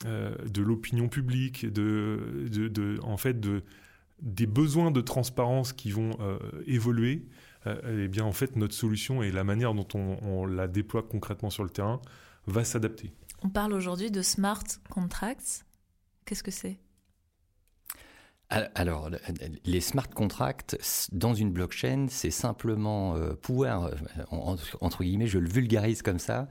de 0.04 0.62
l'opinion 0.62 1.08
publique, 1.08 1.64
de, 1.72 2.48
de, 2.50 2.98
en 3.04 3.16
fait, 3.16 3.38
de, 3.38 3.62
des 4.20 4.48
besoins 4.48 4.90
de 4.90 5.00
transparence 5.00 5.72
qui 5.72 5.92
vont 5.92 6.18
évoluer, 6.66 7.24
eh 7.66 8.08
bien, 8.08 8.24
en 8.24 8.32
fait, 8.32 8.56
notre 8.56 8.74
solution 8.74 9.22
et 9.22 9.30
la 9.30 9.44
manière 9.44 9.74
dont 9.74 9.86
on, 9.94 10.18
on 10.22 10.44
la 10.44 10.66
déploie 10.66 11.04
concrètement 11.04 11.50
sur 11.50 11.62
le 11.62 11.70
terrain 11.70 12.00
va 12.48 12.64
s'adapter. 12.64 13.12
On 13.42 13.48
parle 13.48 13.72
aujourd'hui 13.72 14.10
de 14.10 14.22
smart 14.22 14.64
contracts. 14.90 15.64
Qu'est-ce 16.24 16.42
que 16.42 16.50
c'est? 16.50 16.78
Alors, 18.50 19.10
les 19.66 19.80
smart 19.82 20.08
contracts 20.08 20.78
dans 21.12 21.34
une 21.34 21.52
blockchain, 21.52 22.06
c'est 22.08 22.30
simplement 22.30 23.14
euh, 23.14 23.34
pouvoir, 23.34 23.84
euh, 23.84 23.94
entre 24.30 25.04
guillemets, 25.04 25.26
je 25.26 25.38
le 25.38 25.48
vulgarise 25.48 26.00
comme 26.00 26.18
ça, 26.18 26.48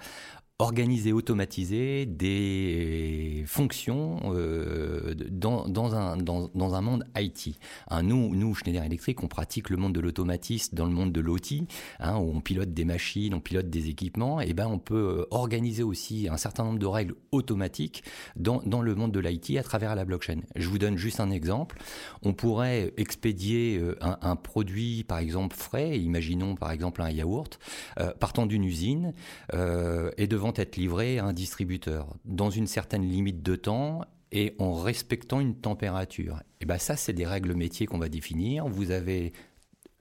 organiser, 0.60 1.14
automatiser 1.14 2.08
des 2.08 3.44
fonctions 3.46 4.20
euh, 4.34 5.14
dans, 5.30 5.68
dans, 5.68 5.94
un, 5.94 6.18
dans, 6.18 6.50
dans, 6.56 6.74
un 6.74 6.82
monde 6.82 7.06
IT. 7.16 7.60
Hein, 7.90 8.02
nous, 8.02 8.34
nous, 8.34 8.56
Schneider 8.56 8.84
Electric, 8.84 9.22
on 9.22 9.28
pratique 9.28 9.70
le 9.70 9.78
monde 9.78 9.94
de 9.94 10.00
l'automatisme 10.00 10.76
dans 10.76 10.86
le 10.86 10.92
monde 10.92 11.12
de 11.12 11.22
l'OT, 11.22 11.68
hein, 12.00 12.18
où 12.18 12.32
on 12.36 12.42
pilote 12.42 12.74
des 12.74 12.86
machines, 12.86 13.36
on 13.36 13.40
pilote 13.40 13.70
des 13.70 13.90
équipements, 13.90 14.42
et 14.42 14.54
ben 14.54 14.66
on 14.66 14.80
peut 14.80 15.20
euh, 15.20 15.28
organiser 15.30 15.84
aussi 15.84 16.28
un 16.28 16.38
certain 16.38 16.64
nombre 16.64 16.80
de 16.80 16.88
règles 16.88 17.14
automatiques 17.32 18.04
dans, 18.36 18.60
dans 18.66 18.82
le 18.82 18.96
monde 18.96 19.12
de 19.12 19.20
l'IT 19.20 19.58
à 19.60 19.64
travers 19.64 19.94
la 19.94 20.06
blockchain. 20.06 20.42
Je 20.56 20.68
vous 20.70 20.80
donne 20.80 20.98
juste 20.98 21.20
un 21.20 21.30
exemple. 21.30 21.78
On 22.24 22.34
pourrait 22.34 22.96
expédier 22.98 23.78
euh, 23.78 23.96
un, 24.02 24.18
un 24.24 24.36
produit, 24.36 25.04
par 25.04 25.20
exemple, 25.20 25.56
frais, 25.56 26.00
imaginons 26.00 26.56
par 26.56 26.72
exemple 26.72 27.04
un 27.04 27.12
yaourt, 27.12 27.60
euh, 28.00 28.14
partant 28.20 28.46
d'une 28.46 28.64
usine, 28.64 29.14
euh, 29.54 30.12
et 30.18 30.28
devant 30.28 30.54
être 30.56 30.76
livré 30.76 31.20
à 31.20 31.26
un 31.26 31.34
distributeur 31.34 32.16
dans 32.26 32.50
une 32.50 32.68
certaine 32.68 33.04
limite 33.04 33.42
de 33.42 33.56
temps 33.56 34.02
et 34.32 34.56
en 34.60 34.74
respectant 34.74 35.40
une 35.40 35.56
température. 35.56 36.42
Et 36.62 36.66
ben 36.66 36.78
ça, 36.78 36.96
c'est 36.96 37.14
des 37.14 37.26
règles 37.26 37.54
métiers 37.54 37.86
qu'on 37.86 37.98
va 37.98 38.10
définir. 38.10 38.68
Vous 38.68 38.92
avez 38.92 39.34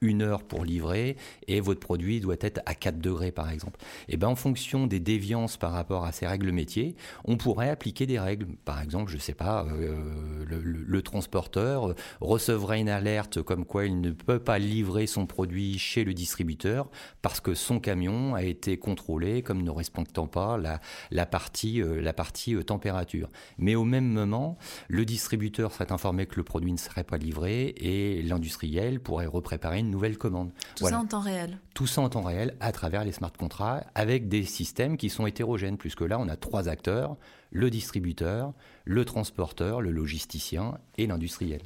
une 0.06 0.22
heure 0.22 0.42
pour 0.42 0.64
livrer 0.64 1.16
et 1.48 1.60
votre 1.60 1.80
produit 1.80 2.20
doit 2.20 2.36
être 2.40 2.60
à 2.66 2.74
4 2.74 2.98
degrés 2.98 3.32
par 3.32 3.50
exemple. 3.50 3.78
Et 4.08 4.16
ben 4.16 4.28
en 4.28 4.36
fonction 4.36 4.86
des 4.86 5.00
déviances 5.00 5.56
par 5.56 5.72
rapport 5.72 6.04
à 6.04 6.12
ces 6.12 6.26
règles 6.26 6.50
métiers, 6.52 6.96
on 7.24 7.36
pourrait 7.36 7.70
appliquer 7.70 8.06
des 8.06 8.18
règles. 8.18 8.46
Par 8.64 8.80
exemple, 8.80 9.10
je 9.10 9.18
sais 9.18 9.34
pas, 9.34 9.66
euh, 9.66 10.44
le, 10.46 11.02
transporteur 11.02 11.94
recevrait 12.20 12.80
une 12.80 12.88
alerte 12.88 13.42
comme 13.42 13.64
quoi 13.64 13.84
il 13.84 14.00
ne 14.00 14.10
peut 14.10 14.38
pas 14.38 14.58
livrer 14.58 15.06
son 15.06 15.26
produit 15.26 15.78
chez 15.78 16.04
le 16.04 16.14
distributeur 16.14 16.88
parce 17.22 17.40
que 17.40 17.54
son 17.54 17.78
camion 17.78 18.34
a 18.34 18.42
été 18.42 18.78
contrôlé 18.78 19.42
comme 19.42 19.62
ne 19.62 19.70
respectant 19.70 20.26
pas 20.26 20.56
la, 20.56 20.80
la 21.10 21.26
partie, 21.26 21.82
euh, 21.82 22.00
la 22.00 22.12
partie 22.12 22.54
euh, 22.54 22.62
température. 22.62 23.28
Mais 23.58 23.74
au 23.74 23.84
même 23.84 24.08
moment, 24.08 24.58
le 24.88 25.04
distributeur 25.04 25.72
serait 25.72 25.92
informé 25.92 26.26
que 26.26 26.36
le 26.36 26.44
produit 26.44 26.72
ne 26.72 26.78
serait 26.78 27.04
pas 27.04 27.18
livré 27.18 27.74
et 27.76 28.22
l'industriel 28.22 29.00
pourrait 29.00 29.26
repréparer 29.26 29.78
une 29.78 29.90
nouvelle 29.96 30.18
commande. 30.18 30.50
Tout 30.76 30.82
voilà. 30.82 30.96
ça 30.98 31.02
en 31.02 31.06
temps 31.06 31.20
réel. 31.20 31.58
Tout 31.74 31.86
ça 31.86 32.02
en 32.02 32.08
temps 32.08 32.22
réel 32.22 32.54
à 32.60 32.70
travers 32.70 33.02
les 33.04 33.12
smart 33.12 33.32
contracts 33.32 33.88
avec 33.94 34.28
des 34.28 34.44
systèmes 34.44 34.96
qui 34.96 35.08
sont 35.08 35.26
hétérogènes, 35.26 35.78
puisque 35.78 36.02
là 36.02 36.18
on 36.18 36.28
a 36.28 36.36
trois 36.36 36.68
acteurs, 36.68 37.16
le 37.50 37.70
distributeur, 37.70 38.52
le 38.84 39.04
transporteur, 39.04 39.80
le 39.80 39.90
logisticien 39.90 40.78
et 40.98 41.06
l'industriel. 41.06 41.62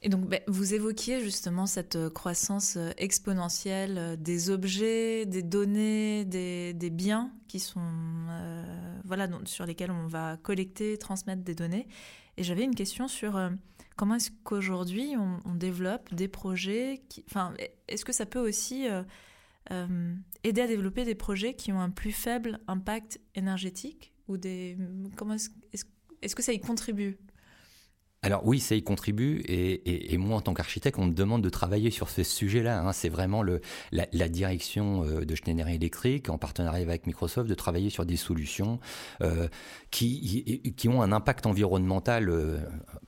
Et 0.00 0.08
donc, 0.08 0.28
ben, 0.28 0.40
vous 0.46 0.74
évoquiez 0.74 1.20
justement 1.20 1.66
cette 1.66 1.96
euh, 1.96 2.08
croissance 2.08 2.76
euh, 2.76 2.92
exponentielle 2.98 3.98
euh, 3.98 4.16
des 4.16 4.48
objets, 4.48 5.26
des 5.26 5.42
données, 5.42 6.24
des, 6.24 6.72
des 6.72 6.90
biens 6.90 7.32
qui 7.48 7.58
sont, 7.58 7.80
euh, 7.80 8.62
voilà, 9.04 9.26
donc, 9.26 9.48
sur 9.48 9.66
lesquels 9.66 9.90
on 9.90 10.06
va 10.06 10.36
collecter, 10.36 10.98
transmettre 10.98 11.42
des 11.42 11.56
données. 11.56 11.88
Et 12.36 12.44
j'avais 12.44 12.62
une 12.62 12.76
question 12.76 13.08
sur 13.08 13.36
euh, 13.36 13.50
comment 13.98 14.14
est-ce 14.14 14.30
qu'aujourd'hui 14.44 15.14
on, 15.16 15.54
développe 15.54 16.14
des 16.14 16.28
projets 16.28 17.02
qui, 17.08 17.24
enfin, 17.28 17.52
est-ce 17.88 18.04
que 18.04 18.12
ça 18.12 18.26
peut 18.26 18.38
aussi 18.38 18.86
euh, 18.88 20.14
aider 20.44 20.62
à 20.62 20.68
développer 20.68 21.04
des 21.04 21.16
projets 21.16 21.54
qui 21.54 21.72
ont 21.72 21.80
un 21.80 21.90
plus 21.90 22.12
faible 22.12 22.60
impact 22.68 23.20
énergétique 23.34 24.14
ou 24.28 24.36
des, 24.36 24.78
comment 25.16 25.34
est-ce 25.34 26.34
que 26.34 26.42
ça 26.42 26.52
y 26.52 26.60
contribue? 26.60 27.18
Alors 28.22 28.44
oui, 28.44 28.58
ça 28.58 28.74
y 28.74 28.82
contribue 28.82 29.42
et, 29.46 30.16
moi 30.18 30.38
en 30.38 30.40
tant 30.40 30.52
qu'architecte, 30.52 30.98
on 30.98 31.06
me 31.06 31.12
demande 31.12 31.40
de 31.42 31.48
travailler 31.48 31.92
sur 31.92 32.10
ce 32.10 32.24
sujet-là. 32.24 32.80
Hein. 32.80 32.92
C'est 32.92 33.08
vraiment 33.08 33.44
la, 33.92 34.28
direction 34.28 35.04
euh, 35.04 35.24
de 35.24 35.34
Schneider 35.36 35.68
Electric, 35.68 36.28
en 36.28 36.36
partenariat 36.36 36.82
avec 36.82 37.06
Microsoft, 37.06 37.48
de 37.48 37.54
travailler 37.54 37.90
sur 37.90 38.04
des 38.04 38.16
solutions 38.16 38.80
euh, 39.22 39.46
qui, 39.92 40.88
ont 40.88 41.00
un 41.00 41.12
impact 41.12 41.46
environnemental 41.46 42.28
euh, 42.28 42.58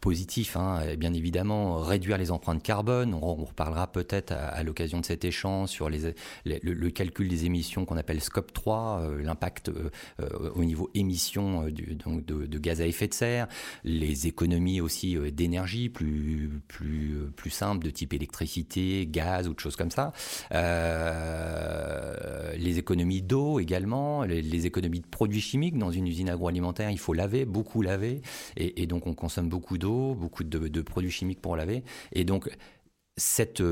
positif. 0.01 0.57
Hein. 0.57 0.95
Bien 0.97 1.13
évidemment, 1.13 1.79
réduire 1.79 2.17
les 2.17 2.31
empreintes 2.31 2.63
carbone. 2.63 3.13
On, 3.15 3.35
reparlera 3.35 3.91
peut-être 3.91 4.33
à, 4.33 4.63
l'occasion 4.63 5.01
de 5.01 5.07
cet 5.07 5.25
échange 5.25 5.71
sur 5.71 5.91
le, 5.91 6.89
calcul 6.91 7.29
des 7.29 7.47
émissions 7.47 7.85
qu'on 7.85 7.97
appelle 7.97 8.21
Scope 8.21 8.53
3, 8.53 9.01
euh, 9.01 9.23
l'impact 9.23 9.73
au 10.55 10.65
niveau 10.65 10.91
émissions 10.95 11.65
de 11.65 12.59
gaz 12.59 12.81
à 12.81 12.87
effet 12.87 13.09
de 13.09 13.15
serre, 13.15 13.49
les 13.83 14.27
économies 14.27 14.81
aussi 14.81 15.00
d'énergie 15.07 15.89
plus 15.89 16.51
plus 16.69 17.17
plus 17.37 17.51
simple 17.51 17.85
de 17.85 17.91
type 17.91 18.13
électricité, 18.13 19.07
gaz 19.07 19.49
ou 19.49 19.55
de 19.55 19.61
choses 19.61 19.77
comme 19.77 19.91
ça. 19.91 20.13
Euh, 20.53 22.55
les 22.57 22.79
économies 22.79 23.23
d'eau 23.23 23.61
également, 23.61 24.25
les, 24.25 24.67
économies 24.67 25.01
de 25.01 25.07
produits 25.07 25.41
chimiques 25.41 25.79
dans 25.79 25.91
une 25.91 26.07
usine 26.07 26.29
agroalimentaire, 26.29 26.91
il 26.91 26.99
faut 26.99 27.15
laver, 27.15 27.45
beaucoup 27.45 27.83
laver, 27.83 28.21
et, 28.57 28.87
donc 28.87 29.07
on 29.07 29.15
consomme 29.15 29.49
beaucoup 29.49 29.79
d'eau, 29.79 30.15
beaucoup 30.15 30.45
de, 30.45 30.83
produits 30.83 31.11
chimiques 31.11 31.41
pour 31.41 31.57
laver, 31.57 31.83
et 32.13 32.25
donc 32.25 32.51
cette 33.17 33.63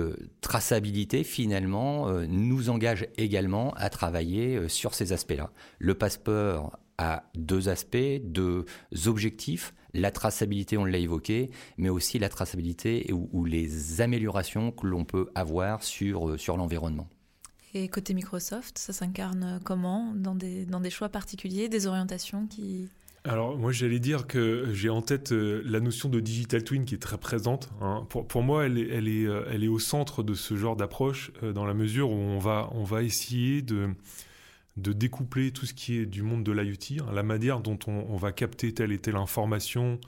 traçabilité, 0.41 1.25
finalement, 1.25 2.09
euh, 2.09 2.27
nous 2.29 2.69
engage 2.69 3.07
également 3.17 3.73
à 3.75 3.89
travailler 3.89 4.57
euh, 4.57 4.69
sur 4.69 4.95
ces 4.95 5.13
aspects-là. 5.13 5.51
Le 5.79 5.95
passeport 5.95 6.79
a 6.99 7.25
deux 7.35 7.69
aspects, 7.69 8.21
deux 8.23 8.67
objectifs. 9.07 9.73
La 9.95 10.11
traçabilité, 10.11 10.77
on 10.77 10.85
l'a 10.85 10.99
évoqué, 10.99 11.51
mais 11.77 11.89
aussi 11.89 12.19
la 12.19 12.29
traçabilité 12.29 13.13
ou, 13.13 13.29
ou 13.33 13.45
les 13.45 14.01
améliorations 14.01 14.71
que 14.71 14.87
l'on 14.87 15.05
peut 15.05 15.29
avoir 15.35 15.83
sur, 15.83 16.39
sur 16.39 16.57
l'environnement. 16.57 17.09
Et 17.75 17.89
côté 17.89 18.15
Microsoft, 18.15 18.79
ça 18.79 18.93
s'incarne 18.93 19.61
comment? 19.65 20.13
Dans 20.15 20.35
des, 20.35 20.65
dans 20.65 20.81
des 20.81 20.91
choix 20.91 21.09
particuliers, 21.09 21.69
des 21.69 21.87
orientations 21.87 22.47
qui... 22.47 22.89
Alors 23.25 23.59
moi 23.59 23.73
j'allais 23.73 23.99
dire 23.99 24.27
que 24.27 24.69
j'ai 24.73 24.89
en 24.89 25.03
tête 25.03 25.33
euh, 25.33 25.61
la 25.67 25.81
notion 25.81 26.09
de 26.09 26.19
digital 26.19 26.65
twin 26.65 26.85
qui 26.85 26.95
est 26.95 27.03
très 27.03 27.19
présente. 27.19 27.69
Hein. 27.83 28.07
Pour, 28.09 28.27
pour, 28.27 28.43
moi 28.43 28.65
elle 28.65 28.79
est, 28.79 28.89
elle, 28.89 29.09
est, 29.09 29.27
euh, 29.27 29.45
elle 29.51 29.65
est 29.65 29.69
au 29.69 29.79
centre 29.79 30.23
de 30.23 30.35
ce 30.35 30.57
genre 30.57 30.77
d'approche 30.77 31.31
euh, 31.43 31.53
dans 31.53 31.67
la 31.67 31.75
mesure 31.75 32.11
où 32.11 32.15
on 32.15 32.39
va, 32.39 32.71
on 32.73 32.85
va 32.85 33.03
essayer 33.03 33.61
de, 33.61 33.91
de 34.79 34.93
découpler 34.93 35.51
tout 35.51 35.67
ce 35.67 35.75
qui 35.75 35.99
est 35.99 36.07
du 36.07 36.23
monde 36.23 36.45
de 36.45 36.53
l'IoT, 36.53 37.03
hein, 37.03 37.13
la 37.13 37.23
manière 37.23 37.61
dont 37.61 37.79
on, 37.87 38.17
va 38.17 38.33
capter 38.33 38.73
telle 38.73 38.93
et 38.93 38.99
telle 38.99 39.17
information, 39.17 40.01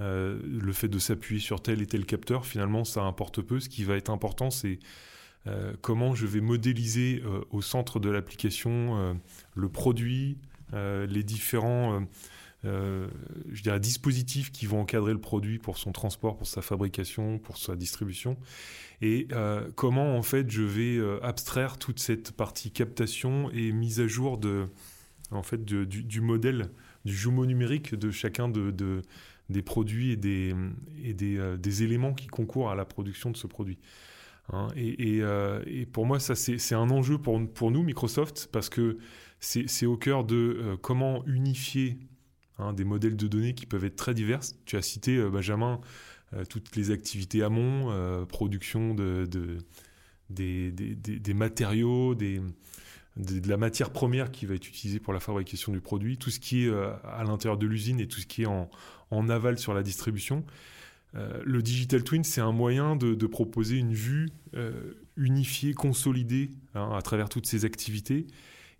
euh, 0.00 0.40
le 0.44 0.72
fait 0.72 0.88
de 0.88 0.98
s'appuyer 0.98 1.40
sur 1.40 1.62
tel 1.62 1.82
et 1.82 1.86
tel 1.86 2.04
capteur, 2.04 2.46
finalement 2.46 2.84
ça 2.84 3.02
importe 3.02 3.42
peu. 3.42 3.60
Ce 3.60 3.68
qui 3.68 3.84
va 3.84 3.96
être 3.96 4.10
important 4.10 4.50
c'est 4.50 4.78
euh, 5.46 5.74
comment 5.80 6.14
je 6.14 6.26
vais 6.26 6.40
modéliser 6.40 7.22
euh, 7.24 7.44
au 7.50 7.62
centre 7.62 8.00
de 8.00 8.08
l'application 8.10 9.18
le 9.54 9.68
produit, 9.68 10.38
les 10.72 11.22
différents 11.22 12.04
euh, 12.64 13.08
je 13.50 13.62
dirais, 13.62 13.80
dispositifs 13.80 14.50
qui 14.50 14.66
vont 14.66 14.80
encadrer 14.80 15.12
le 15.12 15.20
produit 15.20 15.58
pour 15.58 15.76
son 15.76 15.92
transport, 15.92 16.36
pour 16.36 16.46
sa 16.46 16.62
fabrication, 16.62 17.38
pour 17.38 17.58
sa 17.58 17.76
distribution. 17.76 18.36
Et 19.02 19.28
euh, 19.32 19.70
comment, 19.74 20.16
en 20.16 20.22
fait, 20.22 20.50
je 20.50 20.62
vais 20.62 20.96
euh, 20.96 21.22
abstraire 21.22 21.78
toute 21.78 21.98
cette 21.98 22.32
partie 22.32 22.70
captation 22.70 23.50
et 23.50 23.72
mise 23.72 24.00
à 24.00 24.06
jour 24.06 24.38
de, 24.38 24.64
en 25.30 25.42
fait, 25.42 25.64
du, 25.64 26.20
modèle, 26.20 26.70
du 27.04 27.14
jumeau 27.14 27.44
numérique 27.44 27.94
de 27.94 28.10
chacun 28.10 28.48
de, 28.48 28.70
de 28.70 29.02
des 29.50 29.60
produits 29.60 30.10
et 30.10 30.16
des, 30.16 30.54
et 31.02 31.12
des, 31.12 31.56
des, 31.58 31.82
éléments 31.82 32.14
qui 32.14 32.28
concourent 32.28 32.70
à 32.70 32.74
la 32.74 32.86
production 32.86 33.30
de 33.30 33.36
ce 33.36 33.46
produit. 33.46 33.78
Hein, 34.50 34.68
et, 34.74 35.18
et, 35.18 35.84
pour 35.84 36.06
moi, 36.06 36.18
ça, 36.18 36.34
c'est 36.34 36.74
un 36.74 36.88
enjeu 36.88 37.18
pour, 37.18 37.38
pour 37.52 37.70
nous, 37.70 37.82
Microsoft, 37.82 38.48
parce 38.52 38.70
que 38.70 38.96
c'est 39.38 39.84
au 39.84 39.98
cœur 39.98 40.24
de 40.24 40.78
comment 40.80 41.22
unifier 41.26 41.98
hein, 42.58 42.72
des 42.72 42.84
modèles 42.84 43.16
de 43.16 43.26
données 43.26 43.54
qui 43.54 43.66
peuvent 43.66 43.84
être 43.84 43.96
très 43.96 44.14
diverses. 44.14 44.56
Tu 44.64 44.76
as 44.76 44.82
cité, 44.82 45.16
euh, 45.16 45.30
Benjamin, 45.30 45.80
euh, 46.34 46.44
toutes 46.44 46.74
les 46.76 46.90
activités 46.90 47.42
amont, 47.42 47.90
euh, 47.90 48.24
production 48.24 48.94
de, 48.94 49.26
de 49.30 49.58
des, 50.30 51.34
matériaux, 51.34 52.14
de 52.14 52.40
la 53.48 53.56
matière 53.56 53.90
première 53.90 54.32
qui 54.32 54.46
va 54.46 54.54
être 54.54 54.66
utilisée 54.66 54.98
pour 54.98 55.12
la 55.12 55.20
fabrication 55.20 55.72
du 55.72 55.80
produit, 55.80 56.16
tout 56.16 56.30
ce 56.30 56.40
qui 56.40 56.64
est 56.64 56.72
à 56.72 57.22
l'intérieur 57.24 57.58
de 57.58 57.66
l'usine 57.66 58.00
et 58.00 58.08
tout 58.08 58.20
ce 58.20 58.26
qui 58.26 58.42
est 58.42 58.46
en, 58.46 58.68
aval 59.28 59.58
sur 59.58 59.74
la 59.74 59.82
distribution. 59.82 60.44
Le 61.12 61.62
digital 61.62 62.02
twin, 62.02 62.24
c'est 62.24 62.40
un 62.40 62.50
moyen 62.50 62.96
de, 62.96 63.26
proposer 63.26 63.76
une 63.76 63.92
vue 63.92 64.30
unifiée, 65.16 65.74
consolidée 65.74 66.50
hein, 66.74 66.90
à 66.96 67.02
travers 67.02 67.28
toutes 67.28 67.46
ces 67.46 67.64
activités 67.66 68.26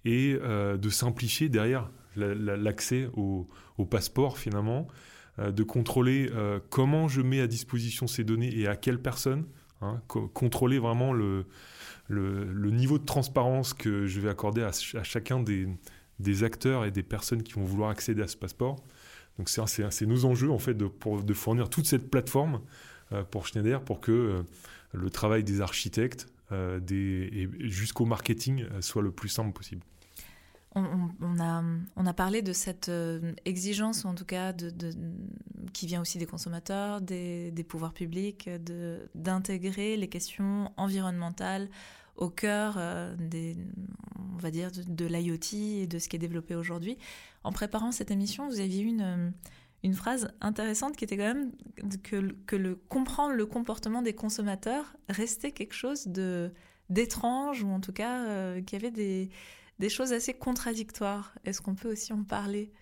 et 0.04 0.35
de 0.35 0.88
simplifier 0.88 1.50
derrière 1.50 1.90
l'accès 2.16 3.09
au, 3.14 3.47
passeport 3.90 4.38
finalement, 4.38 4.88
euh, 5.38 5.50
de 5.50 5.62
contrôler 5.62 6.30
euh, 6.33 6.61
comment 6.71 7.09
je 7.09 7.21
mets 7.21 7.40
à 7.40 7.47
disposition 7.47 8.06
ces 8.06 8.25
données 8.25 8.56
et 8.56 8.68
à 8.68 8.76
quelle 8.76 9.00
personne, 9.00 9.47
hein, 9.80 10.00
co 10.06 10.28
contrôler 10.28 10.78
vraiment 10.78 11.12
le, 11.12 11.44
niveau 12.09 12.99
de 12.99 13.04
transparence 13.04 13.75
que 13.75 14.06
je 14.06 14.21
vais 14.21 14.28
accorder 14.28 14.62
à, 14.62 14.73
ch 14.73 14.94
à 14.94 15.02
chacun 15.02 15.40
des, 15.40 16.44
acteurs 16.44 16.85
et 16.85 16.90
des 16.90 17.02
personnes 17.02 17.42
qui 17.42 17.54
vont 17.54 17.64
vouloir 17.64 17.90
accéder 17.90 18.23
à 18.23 18.28
ce 18.28 18.37
passeport. 18.37 18.76
Donc 19.38 19.49
c'est 19.49 20.06
nos 20.06 20.25
enjeux 20.25 20.50
en 20.50 20.61
fait 20.61 20.75
de, 20.75 21.35
fournir 21.35 21.68
toute 21.68 21.87
cette 21.87 22.09
plateforme 22.09 22.61
euh, 23.12 23.25
pour 23.25 23.49
Schneider 23.49 23.83
pour 23.83 24.00
que 24.00 24.44
le 24.92 25.11
travail 25.11 25.42
des 25.42 25.61
architectes 25.61 26.28
jusqu'au 27.59 28.04
marketing 28.04 28.64
soit 28.80 29.02
le 29.02 29.11
plus 29.11 29.28
simple 29.28 29.52
possible. 29.52 29.83
On, 30.75 32.07
a, 32.07 32.12
parlé 32.12 32.43
de 32.43 32.52
cette 32.52 32.88
euh, 32.88 33.33
exigence, 33.45 34.04
en 34.04 34.14
tout 34.14 34.25
cas, 34.25 34.52
de, 34.52 34.73
qui 35.73 35.87
vient 35.87 36.00
aussi 36.00 36.19
des 36.19 36.26
consommateurs, 36.26 37.00
des, 37.00 37.66
pouvoirs 37.69 37.93
publics, 37.93 38.50
d'intégrer 39.14 39.97
les 39.97 40.09
questions 40.09 40.73
environnementales 40.76 41.69
au 42.16 42.31
cœur 42.31 42.75
euh, 42.76 43.14
des, 43.19 43.57
on 44.35 44.38
va 44.38 44.50
dire, 44.50 44.71
de, 44.73 45.07
l'IoT 45.07 45.83
et 45.83 45.87
de 45.87 45.99
ce 45.99 46.09
qui 46.09 46.16
est 46.16 46.21
développé 46.21 46.54
aujourd'hui. 46.54 46.99
En 47.43 47.52
préparant 47.52 47.93
cette 47.93 48.11
émission, 48.11 48.49
vous 48.49 48.61
aviez 48.61 48.83
une, 48.83 49.33
une 49.83 49.95
phrase 49.95 50.28
intéressante 50.40 50.97
qui 50.97 51.04
était 51.04 51.16
quand 51.16 51.35
même 51.35 51.52
que, 52.02 52.57
le 52.57 52.75
comprendre 52.88 53.35
le 53.35 53.47
comportement 53.47 54.02
des 54.02 54.14
consommateurs 54.14 54.97
restait 55.09 55.52
quelque 55.52 55.75
chose 55.75 56.07
de 56.07 56.52
d'étrange 56.90 57.62
ou 57.62 57.69
en 57.69 57.81
tout 57.81 57.93
cas 57.93 58.25
euh, 58.26 58.61
qui 58.61 58.76
avait 58.76 58.90
des 58.90 59.31
des 59.78 59.88
choses 59.88 60.12
assez 60.12 60.35
contradictoires. 60.35 61.35
Est-ce 61.45 61.61
qu'on 61.61 61.75
peut 61.75 61.90
aussi 61.90 62.12
en 62.12 62.25
parler? 62.25 62.73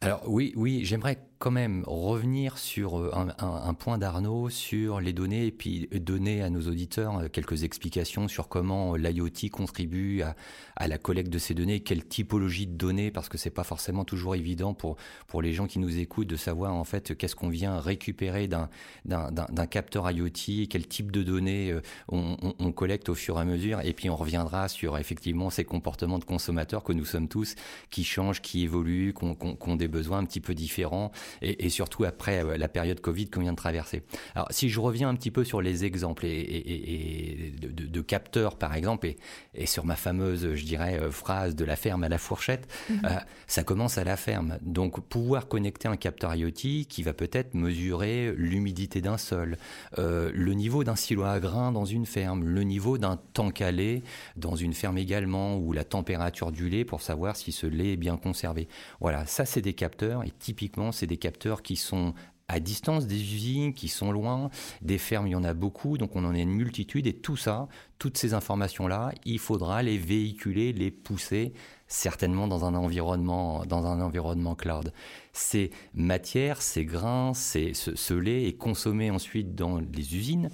Alors 0.00 0.28
oui, 0.28 0.52
oui, 0.56 0.84
j'aimerais 0.84 1.18
quand 1.40 1.50
même 1.50 1.84
revenir 1.86 2.58
sur 2.58 2.98
euh, 2.98 3.10
un, 3.38 3.72
point 3.72 3.96
d'Arnaud 3.96 4.50
sur 4.50 5.00
les 5.00 5.14
données 5.14 5.46
et 5.46 5.50
puis 5.50 5.88
donner 5.90 6.42
à 6.42 6.50
nos 6.50 6.60
auditeurs 6.68 7.16
euh, 7.18 7.28
quelques 7.32 7.64
explications 7.64 8.28
sur 8.28 8.48
comment 8.48 8.94
l'IoT 8.94 9.48
contribue 9.50 10.20
à, 10.20 10.86
la 10.86 10.98
collecte 10.98 11.30
de 11.30 11.38
ces 11.38 11.54
données, 11.54 11.80
quelle 11.80 12.04
typologie 12.04 12.66
de 12.66 12.74
données, 12.74 13.10
parce 13.10 13.30
que 13.30 13.38
c'est 13.38 13.48
pas 13.48 13.64
forcément 13.64 14.04
toujours 14.04 14.34
évident 14.34 14.74
pour 14.74 14.96
pour 15.28 15.40
les 15.40 15.54
gens 15.54 15.66
qui 15.66 15.78
nous 15.78 15.98
écoutent 15.98 16.26
de 16.26 16.36
savoir 16.36 16.74
en 16.74 16.84
fait 16.84 17.16
qu'est-ce 17.16 17.36
qu'on 17.36 17.48
vient 17.48 17.80
récupérer 17.80 18.46
d'un 18.46 19.66
capteur 19.66 20.10
IoT, 20.10 20.66
quel 20.68 20.86
type 20.88 21.10
de 21.10 21.22
données 21.22 21.72
euh, 21.72 21.80
on, 22.08 22.72
collecte 22.72 23.08
au 23.08 23.14
fur 23.14 23.38
et 23.38 23.40
à 23.40 23.44
mesure, 23.46 23.80
et 23.80 23.94
puis 23.94 24.10
on 24.10 24.16
reviendra 24.16 24.68
sur 24.68 24.98
effectivement 24.98 25.48
ces 25.48 25.64
comportements 25.64 26.18
de 26.18 26.24
consommateurs 26.24 26.84
que 26.84 26.92
nous 26.92 27.06
sommes 27.06 27.28
tous, 27.28 27.54
qui 27.88 28.04
changent, 28.04 28.42
qui 28.42 28.62
évoluent, 28.62 29.14
qui 29.14 29.24
ont 29.70 29.76
des 29.76 29.88
besoins 29.88 30.18
un 30.18 30.24
petit 30.24 30.40
peu 30.40 30.54
différents 30.54 31.12
et, 31.42 31.68
surtout 31.68 32.04
après 32.04 32.44
euh, 32.44 32.56
la 32.56 32.68
période 32.68 33.00
Covid 33.00 33.28
qu'on 33.28 33.40
vient 33.40 33.52
de 33.52 33.56
traverser. 33.56 34.02
Alors 34.34 34.48
si 34.50 34.68
je 34.68 34.80
reviens 34.80 35.08
un 35.08 35.14
petit 35.14 35.30
peu 35.30 35.44
sur 35.44 35.60
les 35.60 35.84
exemples 35.84 36.26
et, 36.26 37.54
de, 37.60 38.00
capteurs 38.00 38.56
par 38.56 38.74
exemple 38.74 39.14
et, 39.54 39.66
sur 39.66 39.84
ma 39.84 39.96
fameuse, 39.96 40.54
je 40.54 40.64
dirais, 40.64 40.98
euh, 41.00 41.10
phrase 41.10 41.54
de 41.54 41.64
la 41.64 41.76
ferme 41.76 42.02
à 42.04 42.08
la 42.08 42.18
fourchette, 42.18 42.68
mhm. 42.88 43.00
euh, 43.04 43.08
ça 43.46 43.62
commence 43.62 43.98
à 43.98 44.04
la 44.04 44.16
ferme. 44.16 44.58
Donc 44.62 45.00
pouvoir 45.00 45.48
connecter 45.48 45.88
un 45.88 45.96
capteur 45.96 46.34
IoT 46.34 46.86
qui 46.88 47.02
va 47.02 47.12
peut-être 47.12 47.54
mesurer 47.54 48.32
l'humidité 48.36 49.00
d'un 49.00 49.18
sol, 49.18 49.56
le 49.96 50.52
niveau 50.52 50.84
d'un 50.84 50.96
silo 50.96 51.24
à 51.24 51.38
grains 51.40 51.72
dans 51.72 51.84
une 51.84 52.06
ferme, 52.06 52.44
le 52.44 52.62
niveau 52.62 52.98
d'un 52.98 53.18
tank 53.34 53.60
calé 53.60 54.02
dans 54.36 54.56
une 54.56 54.72
ferme 54.72 54.96
également, 54.96 55.58
ou 55.58 55.72
la 55.72 55.84
température 55.84 56.50
du 56.50 56.70
lait 56.70 56.84
pour 56.84 57.02
savoir 57.02 57.36
si 57.36 57.52
ce 57.52 57.66
lait 57.66 57.92
est 57.92 57.96
bien 57.96 58.16
conservé. 58.16 58.68
Voilà, 59.00 59.26
ça 59.26 59.44
c'est 59.44 59.60
des 59.60 59.74
capteurs 59.74 60.24
et 60.24 60.30
typiquement 60.30 60.92
c'est 60.92 61.06
des 61.06 61.18
capteurs 61.20 61.62
qui 61.62 61.76
sont 61.76 62.14
à 62.50 62.58
distance 62.58 63.06
des 63.06 63.14
usines 63.14 63.74
qui 63.74 63.86
sont 63.86 64.10
loin, 64.10 64.50
des 64.82 64.98
fermes, 64.98 65.28
il 65.28 65.30
y 65.30 65.36
en 65.36 65.44
a 65.44 65.54
beaucoup, 65.54 65.98
donc 65.98 66.16
on 66.16 66.24
en 66.24 66.34
a 66.34 66.38
une 66.38 66.50
multitude, 66.50 67.06
et 67.06 67.12
tout 67.12 67.36
ça, 67.36 67.68
toutes 67.98 68.18
ces 68.18 68.34
informations-là, 68.34 69.12
il 69.24 69.38
faudra 69.38 69.84
les 69.84 69.98
véhiculer, 69.98 70.72
les 70.72 70.90
pousser, 70.90 71.52
certainement 71.86 72.48
dans 72.48 72.64
un 72.64 72.74
environnement, 72.74 73.64
dans 73.66 73.86
un 73.86 74.00
environnement 74.00 74.56
cloud. 74.56 74.92
Ces 75.32 75.70
matières, 75.94 76.62
ces 76.62 76.84
grains, 76.84 77.34
ces, 77.34 77.72
ce, 77.74 78.14
lait 78.14 78.46
est 78.46 78.56
consommé 78.56 79.10
ensuite 79.10 79.54
dans 79.54 79.78
les 79.78 80.16
usines. 80.16 80.50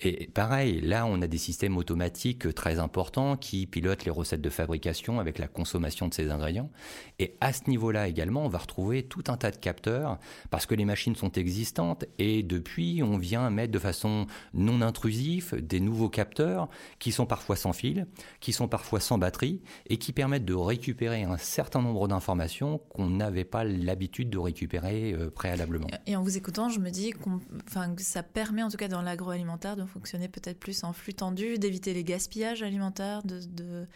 Et 0.00 0.28
pareil, 0.28 0.80
là, 0.80 1.04
on 1.06 1.20
a 1.20 1.26
des 1.26 1.38
systèmes 1.38 1.76
automatiques 1.76 2.54
très 2.54 2.78
importants 2.78 3.36
qui 3.36 3.66
pilotent 3.66 4.04
les 4.04 4.10
recettes 4.10 4.40
de 4.40 4.50
fabrication 4.50 5.20
avec 5.20 5.38
la 5.38 5.48
consommation 5.48 6.08
de 6.08 6.14
ces 6.14 6.30
ingrédients. 6.30 6.70
Et 7.18 7.36
à 7.40 7.52
ce 7.52 7.68
niveau-là 7.68 8.08
également, 8.08 8.44
on 8.44 8.48
va 8.48 8.58
retrouver 8.58 9.02
tout 9.02 9.24
un 9.28 9.36
tas 9.36 9.50
de 9.50 9.56
capteurs 9.56 10.18
parce 10.50 10.66
que 10.66 10.74
les 10.74 10.84
machines 10.84 11.16
sont 11.16 11.32
existantes 11.32 12.04
et 12.18 12.42
depuis, 12.42 13.02
on 13.02 13.18
vient 13.18 13.50
mettre 13.50 13.72
de 13.72 13.78
façon 13.78 14.26
non 14.54 14.80
intrusive 14.80 15.56
des 15.60 15.80
nouveaux 15.80 16.08
capteurs 16.08 16.68
qui 16.98 17.12
sont 17.12 17.26
parfois 17.26 17.56
sans 17.56 17.72
fil, 17.72 18.06
qui 18.40 18.52
sont 18.52 18.68
parfois 18.68 19.00
sans 19.00 19.18
batterie 19.18 19.60
et 19.88 19.98
qui 19.98 20.12
permettent 20.12 20.44
de 20.44 20.54
récupérer 20.54 21.24
un 21.24 21.36
certain 21.36 21.82
nombre 21.82 22.08
d'informations 22.08 22.78
qu'on 22.88 23.08
n'avait 23.08 23.44
pas 23.44 23.64
l'habitude 23.64 24.19
de 24.28 24.38
récupérer 24.38 25.12
euh, 25.12 25.30
préalablement. 25.30 25.86
Et 26.06 26.16
en 26.16 26.22
vous 26.22 26.36
écoutant, 26.36 26.68
je 26.68 26.80
me 26.80 26.90
dis 26.90 27.12
que 27.12 28.02
ça 28.02 28.22
permet 28.22 28.62
en 28.62 28.68
tout 28.68 28.76
cas 28.76 28.88
dans 28.88 29.02
l'agroalimentaire 29.02 29.76
de 29.76 29.84
fonctionner 29.84 30.28
peut-être 30.28 30.58
plus 30.58 30.84
en 30.84 30.92
flux 30.92 31.14
tendu, 31.14 31.58
d'éviter 31.58 31.94
les 31.94 32.04
gaspillages 32.04 32.62
alimentaires, 32.62 33.22
de, 33.22 33.40
de, 33.40 33.86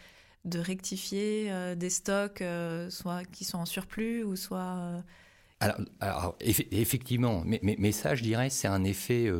de 0.45 0.59
rectifier 0.59 1.51
euh, 1.51 1.75
des 1.75 1.89
stocks 1.89 2.41
euh, 2.41 2.89
soit 2.89 3.23
qui 3.25 3.45
sont 3.45 3.59
en 3.59 3.65
surplus 3.65 4.23
ou 4.23 4.35
soit... 4.35 5.03
Alors, 5.99 6.35
effectivement, 6.41 7.41
mais, 7.45 7.59
mais, 7.63 7.75
mais, 7.79 7.91
ça, 7.91 8.13
je 8.13 8.21
dirais, 8.21 8.49
c'est 8.49 8.67
un 8.67 8.83
effet 8.83 9.31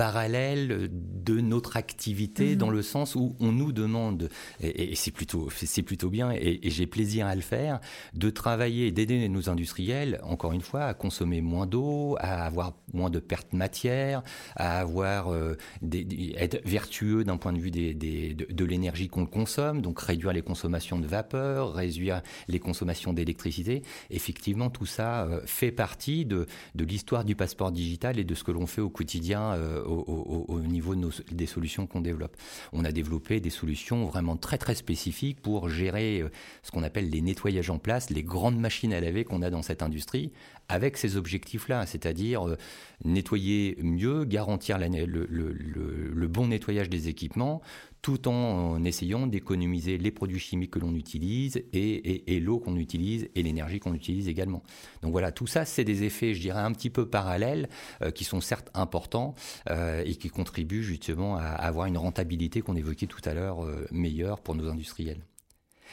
parallèle 0.00 0.88
de 0.90 1.42
notre 1.42 1.76
activité 1.76 2.52
mhm. 2.52 2.56
dans 2.56 2.70
le 2.70 2.80
sens 2.80 3.16
où 3.16 3.36
on 3.38 3.52
nous 3.52 3.70
demande, 3.70 4.30
et, 4.62 4.94
c'est 4.94 5.10
plutôt, 5.10 5.50
c'est 5.54 5.82
plutôt 5.82 6.08
bien, 6.08 6.32
et, 6.32 6.58
j'ai 6.70 6.86
plaisir 6.86 7.26
à 7.26 7.34
le 7.34 7.42
faire, 7.42 7.80
de 8.14 8.30
travailler, 8.30 8.92
d'aider 8.92 9.28
nos 9.28 9.50
industriels, 9.50 10.18
encore 10.22 10.54
une 10.54 10.62
fois, 10.62 10.84
à 10.84 10.94
consommer 10.94 11.42
moins 11.42 11.66
d'eau, 11.66 12.16
à 12.18 12.46
avoir 12.46 12.72
moins 12.94 13.10
de 13.10 13.18
pertes 13.18 13.52
matière, 13.52 14.22
à 14.56 14.80
avoir 14.80 15.28
euh, 15.28 15.58
des, 15.82 16.32
être 16.38 16.62
vertueux 16.64 17.22
d'un 17.22 17.36
point 17.36 17.52
de 17.52 17.58
vue 17.58 17.70
des, 17.70 17.92
de, 17.92 18.64
l'énergie 18.64 19.08
qu'on 19.08 19.26
consomme, 19.26 19.82
donc 19.82 20.00
réduire 20.00 20.32
les 20.32 20.40
consommations 20.40 20.98
de 20.98 21.06
vapeur, 21.06 21.74
réduire 21.74 22.22
les 22.48 22.58
consommations 22.58 23.12
d'électricité. 23.12 23.82
Effectivement, 24.08 24.70
tout 24.70 24.86
ça 24.86 25.24
euh, 25.24 25.42
fait 25.44 25.72
partie 25.72 26.24
de, 26.24 26.46
de 26.74 26.84
l'histoire 26.86 27.26
du 27.26 27.36
passeport 27.36 27.70
digital 27.70 28.18
et 28.18 28.24
de 28.24 28.34
ce 28.34 28.44
que 28.44 28.50
l'on 28.50 28.66
fait 28.66 28.80
au 28.80 28.88
quotidien 28.88 29.52
euh, 29.52 29.89
au, 29.90 30.60
niveau 30.60 30.94
des 30.94 31.46
solutions 31.46 31.86
qu'on 31.86 32.00
développe. 32.00 32.36
On 32.72 32.84
a 32.84 32.92
développé 32.92 33.40
des 33.40 33.50
solutions 33.50 34.06
vraiment 34.06 34.36
très 34.36 34.58
très 34.58 34.74
spécifiques 34.74 35.40
pour 35.40 35.68
gérer 35.68 36.20
euh, 36.20 36.30
ce 36.62 36.70
qu'on 36.70 36.82
appelle 36.82 37.10
les 37.10 37.20
nettoyages 37.20 37.70
en 37.70 37.78
place, 37.78 38.10
les 38.10 38.22
grandes 38.22 38.58
machines 38.58 38.92
à 38.92 39.00
laver 39.00 39.24
qu'on 39.24 39.42
a 39.42 39.50
dans 39.50 39.62
cette 39.62 39.82
industrie, 39.82 40.32
avec 40.68 40.96
ces 40.96 41.16
objectifs-là, 41.16 41.84
c'est-à-dire 41.86 42.46
euh, 42.46 42.56
nettoyer 43.04 43.76
mieux, 43.82 44.24
garantir 44.24 44.78
le, 44.78 46.26
bon 46.26 46.46
nettoyage 46.48 46.88
des 46.88 47.08
équipements, 47.08 47.60
tout 48.02 48.28
en, 48.28 48.82
essayant 48.84 49.26
d'économiser 49.26 49.98
les 49.98 50.10
produits 50.10 50.38
chimiques 50.38 50.72
que 50.72 50.78
l'on 50.78 50.94
utilise 50.94 51.62
et, 51.72 52.40
l'eau 52.40 52.58
qu'on 52.58 52.76
utilise 52.76 53.28
et 53.34 53.42
l'énergie 53.42 53.80
qu'on 53.80 53.94
utilise 53.94 54.28
également. 54.28 54.62
Donc 55.02 55.12
voilà, 55.12 55.32
tout 55.32 55.46
ça, 55.46 55.64
c'est 55.64 55.84
des 55.84 56.04
effets, 56.04 56.34
je 56.34 56.40
dirais, 56.40 56.60
un 56.60 56.72
petit 56.72 56.90
peu 56.90 57.06
parallèles, 57.06 57.68
euh, 58.02 58.10
qui 58.10 58.24
sont 58.24 58.40
certes 58.40 58.70
importants 58.74 59.34
euh, 59.68 60.02
et 60.04 60.14
qui 60.14 60.28
contribuent 60.28 60.82
justement 60.82 61.36
à 61.36 61.42
avoir 61.42 61.86
une 61.86 61.98
rentabilité 61.98 62.60
qu'on 62.62 62.76
évoquait 62.76 63.06
tout 63.06 63.20
à 63.24 63.34
l'heure 63.34 63.66
meilleure 63.90 64.40
pour 64.40 64.54
nos 64.54 64.68
industriels. 64.68 65.22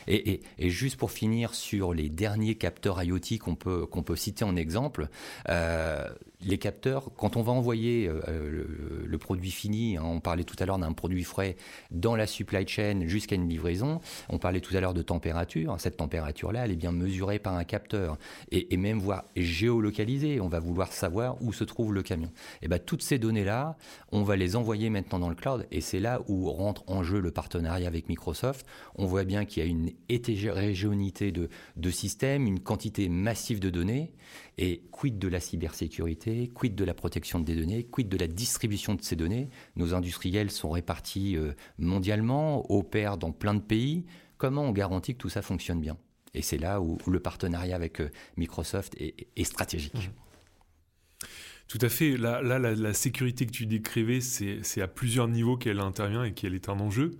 Et, 0.07 0.41
juste 0.59 0.97
pour 0.97 1.11
finir 1.11 1.53
sur 1.53 1.93
les 1.93 2.09
derniers 2.09 2.55
capteurs 2.55 3.01
IoT 3.01 3.39
qu'on 3.41 3.55
peut, 3.55 3.87
peut 3.87 4.15
citer 4.15 4.45
en 4.45 4.55
exemple, 4.55 5.09
euh, 5.49 6.07
les 6.41 6.57
capteurs, 6.57 7.09
quand 7.17 7.35
on 7.35 7.41
va 7.41 7.51
envoyer 7.51 8.07
euh, 8.07 8.65
le, 9.05 9.17
produit 9.17 9.49
fini, 9.49 9.97
hein, 9.97 10.03
on 10.05 10.19
parlait 10.19 10.43
tout 10.43 10.55
à 10.59 10.65
l'heure 10.65 10.77
d'un 10.77 10.93
produit 10.93 11.23
frais 11.23 11.55
dans 11.89 12.15
la 12.15 12.27
supply 12.27 12.67
chain 12.67 13.01
jusqu'à 13.07 13.35
une 13.35 13.49
livraison, 13.49 13.99
on 14.29 14.37
parlait 14.37 14.61
tout 14.61 14.75
à 14.77 14.79
l'heure 14.79 14.93
de 14.93 15.01
température, 15.01 15.75
cette 15.79 15.97
température-là, 15.97 16.65
elle 16.65 16.71
est 16.71 16.75
bien 16.75 16.91
mesurée 16.91 17.39
par 17.39 17.55
un 17.55 17.63
capteur 17.63 18.17
et, 18.51 18.77
même 18.77 18.99
voire 18.99 19.25
géolocalisée, 19.35 20.39
on 20.39 20.47
va 20.47 20.59
vouloir 20.59 20.93
savoir 20.93 21.41
où 21.41 21.51
se 21.51 21.63
trouve 21.63 21.93
le 21.93 22.03
camion. 22.03 22.31
Et 22.61 22.67
bien 22.67 22.77
toutes 22.77 23.01
ces 23.01 23.17
données-là, 23.17 23.75
on 24.11 24.21
va 24.21 24.35
les 24.35 24.55
envoyer 24.55 24.91
maintenant 24.91 25.17
dans 25.17 25.29
le 25.29 25.35
cloud 25.35 25.65
et 25.71 25.81
c'est 25.81 25.99
là 25.99 26.21
où 26.27 26.51
rentre 26.51 26.83
en 26.85 27.01
jeu 27.01 27.19
le 27.19 27.31
partenariat 27.31 27.87
avec 27.87 28.07
Microsoft. 28.07 28.65
On 28.95 29.07
voit 29.07 29.23
bien 29.23 29.45
qu'il 29.45 29.63
y 29.63 29.65
a 29.65 29.69
une 29.69 29.91
hétérogénéité 30.09 31.31
de 31.31 31.89
systèmes, 31.89 32.45
une 32.45 32.59
quantité 32.59 33.09
massive 33.09 33.59
de 33.59 33.71
données 33.71 34.13
et 34.57 34.81
quid 34.91 35.19
de 35.19 35.27
la 35.27 35.39
cybersécurité, 35.39 36.49
quid 36.53 36.75
de 36.75 36.83
la 36.83 36.93
protection 36.93 37.39
des 37.39 37.55
données, 37.55 37.83
quid 37.83 38.09
de 38.09 38.17
la 38.17 38.27
distribution 38.27 38.95
de 38.95 39.01
ces 39.03 39.15
données? 39.15 39.49
Nos 39.75 39.93
industriels 39.93 40.49
sont 40.49 40.71
répartis 40.71 41.37
euh, 41.37 41.53
mondialement, 41.77 42.69
opèrent 42.71 43.17
dans 43.17 43.31
plein 43.31 43.53
de 43.53 43.59
pays. 43.59 44.05
Comment 44.37 44.63
on 44.63 44.71
garantit 44.71 45.13
que 45.13 45.19
tout 45.19 45.29
ça 45.29 45.41
fonctionne 45.43 45.79
bien? 45.79 45.97
Et 46.33 46.41
c'est 46.41 46.57
là 46.57 46.81
où, 46.81 46.97
le 47.07 47.19
partenariat 47.19 47.75
avec 47.75 48.01
euh, 48.01 48.09
Microsoft 48.35 48.95
est, 48.99 49.43
stratégique. 49.43 49.93
Mmh. 49.93 51.27
Tout 51.67 51.79
à 51.81 51.89
fait. 51.89 52.17
Là, 52.17 52.41
la, 52.41 52.93
sécurité 52.93 53.45
que 53.45 53.51
tu 53.51 53.65
décrivais, 53.65 54.21
c'est 54.21 54.81
à 54.81 54.87
plusieurs 54.87 55.27
niveaux 55.27 55.57
qu'elle 55.57 55.79
intervient 55.79 56.23
et 56.23 56.33
qu'elle 56.33 56.55
est 56.55 56.69
un 56.69 56.79
enjeu. 56.79 57.11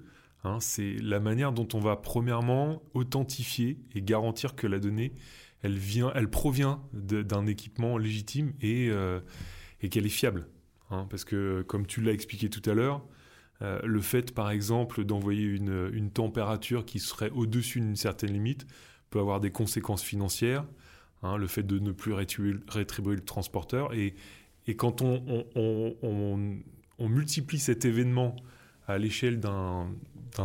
Hein. 0.43 0.60
c'est 0.62 0.95
la 1.02 1.19
manière 1.19 1.52
dont 1.52 1.67
on 1.73 1.80
va 1.80 1.95
premièrement 1.97 2.82
authentifier 2.93 3.80
et 3.95 4.02
garantir 4.02 4.56
que 4.56 4.67
la 4.67 4.80
donnée 4.80 5.12
elle, 5.63 5.78
vient, 5.78 6.12
elle 6.15 6.30
provient 6.30 6.82
d'un 6.93 7.46
équipement 7.46 7.98
légitime 7.98 8.54
et, 8.62 8.89
euh, 8.89 9.20
qu'elle 9.89 10.06
est 10.06 10.10
fiable. 10.10 10.48
Hein, 10.89 11.08
parce 11.10 11.26
que, 11.26 11.63
comme 11.63 11.86
tu 11.86 12.02
l'as 12.02 12.13
expliqué 12.13 12.50
tout 12.50 12.67
à 12.70 12.74
l'heure, 12.74 13.06
le 13.62 14.02
fait, 14.02 14.36
par 14.36 14.52
exemple, 14.52 15.04
d'envoyer 15.04 15.43
une, 15.43 16.12
température 16.12 16.86
qui 16.86 17.00
serait 17.00 17.32
au-dessus 17.32 17.80
d'une 17.80 17.96
certaine 17.96 18.32
limite 18.32 18.67
peut 19.10 19.20
avoir 19.20 19.39
des 19.39 19.50
conséquences 19.52 20.04
financières. 20.04 20.63
Hein, 21.24 21.38
le 21.38 21.48
fait 21.48 21.63
de 21.63 21.80
ne 21.80 21.91
plus 21.91 22.13
rétribuer, 22.13 22.54
le 22.54 23.26
transporteur. 23.26 23.93
Et, 23.93 24.13
quand 24.76 25.02
on, 25.02 26.60
multiplie 27.00 27.60
cet 27.60 27.86
événement 27.86 28.36
à 28.88 28.98
l'échelle 28.98 29.39
d'un 29.39 29.88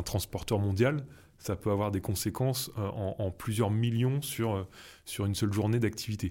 transporteur 0.04 0.58
mondial, 0.58 1.04
ça 1.42 1.56
peut 1.56 1.70
avoir 1.72 1.90
des 1.90 2.00
conséquences 2.00 2.70
euh, 2.78 2.88
en, 2.88 3.30
plusieurs 3.32 3.70
millions 3.70 4.22
sur, 4.22 4.54
euh, 4.54 4.68
sur 5.04 5.26
une 5.26 5.34
seule 5.34 5.52
journée 5.52 5.80
d'activité. 5.80 6.30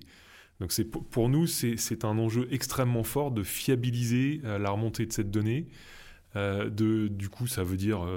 Donc 0.62 0.72
c'est 0.72 0.86
pour 0.86 1.28
nous, 1.28 1.48
c'est 1.48 2.06
un 2.06 2.18
enjeu 2.18 2.48
extrêmement 2.52 3.04
fort 3.04 3.32
de 3.32 3.44
fiabiliser 3.44 4.42
euh, 4.46 4.58
la 4.58 4.70
remontée 4.70 5.06
de 5.06 5.12
cette 5.12 5.30
donnée. 5.30 5.68
de, 6.36 7.10
du 7.10 7.28
coup, 7.28 7.46
ça 7.46 7.64
veut 7.64 7.76
dire 7.76 8.08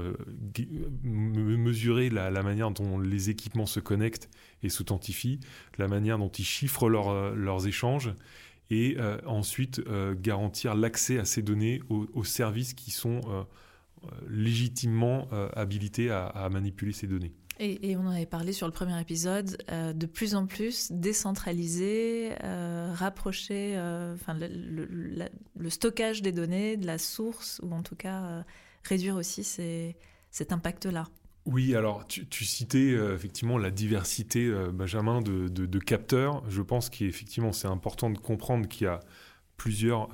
mesurer 1.02 2.10
la, 2.10 2.42
manière 2.44 2.70
dont 2.70 3.00
les 3.00 3.28
équipements 3.28 3.66
se 3.66 3.80
connectent 3.80 4.30
et 4.62 4.68
s'authentifient, 4.68 5.40
la 5.78 5.88
manière 5.88 6.18
dont 6.18 6.28
ils 6.28 6.44
chiffrent 6.44 6.88
leurs 6.88 7.66
échanges, 7.66 8.14
et 8.70 8.96
ensuite 9.26 9.82
garantir 10.22 10.76
l'accès 10.76 11.18
à 11.18 11.24
ces 11.24 11.42
données 11.42 11.80
aux, 11.88 12.24
services 12.24 12.74
qui 12.74 12.92
sont 12.92 13.46
légitimement 14.28 15.28
habilités 15.54 16.10
à 16.10 16.48
manipuler 16.50 16.92
ces 16.92 17.06
données. 17.06 17.34
Et, 17.60 17.96
on 17.96 18.06
en 18.06 18.10
avait 18.10 18.26
parlé 18.26 18.52
sur 18.52 18.66
le 18.66 18.72
premier 18.72 19.00
épisode, 19.00 19.56
euh, 19.70 19.92
de 19.92 20.06
plus 20.06 20.34
en 20.34 20.46
plus 20.46 20.90
décentraliser, 20.90 22.32
euh, 22.42 22.92
rapprocher 22.92 23.74
euh, 23.76 24.14
enfin, 24.14 24.36
le, 24.36 25.70
stockage 25.70 26.20
des 26.20 26.32
données 26.32 26.76
de 26.76 26.86
la 26.86 26.98
source, 26.98 27.60
ou 27.62 27.72
en 27.72 27.82
tout 27.82 27.94
cas 27.94 28.44
réduire 28.82 29.14
aussi 29.14 29.44
cet 30.30 30.52
impact-là. 30.52 31.06
Oui, 31.46 31.76
alors 31.76 32.06
tu, 32.08 32.44
citais 32.44 32.90
effectivement 33.14 33.58
la 33.58 33.70
diversité, 33.70 34.52
Benjamin, 34.72 35.20
de, 35.22 35.78
capteurs. 35.78 36.42
Je 36.50 36.62
pense 36.62 36.90
qu'effectivement 36.90 37.52
c'est 37.52 37.68
important 37.68 38.10
de 38.10 38.18
comprendre 38.18 38.66
qu'il 38.66 38.86
y 38.86 38.88
a 38.88 39.00
plusieurs 39.56 40.08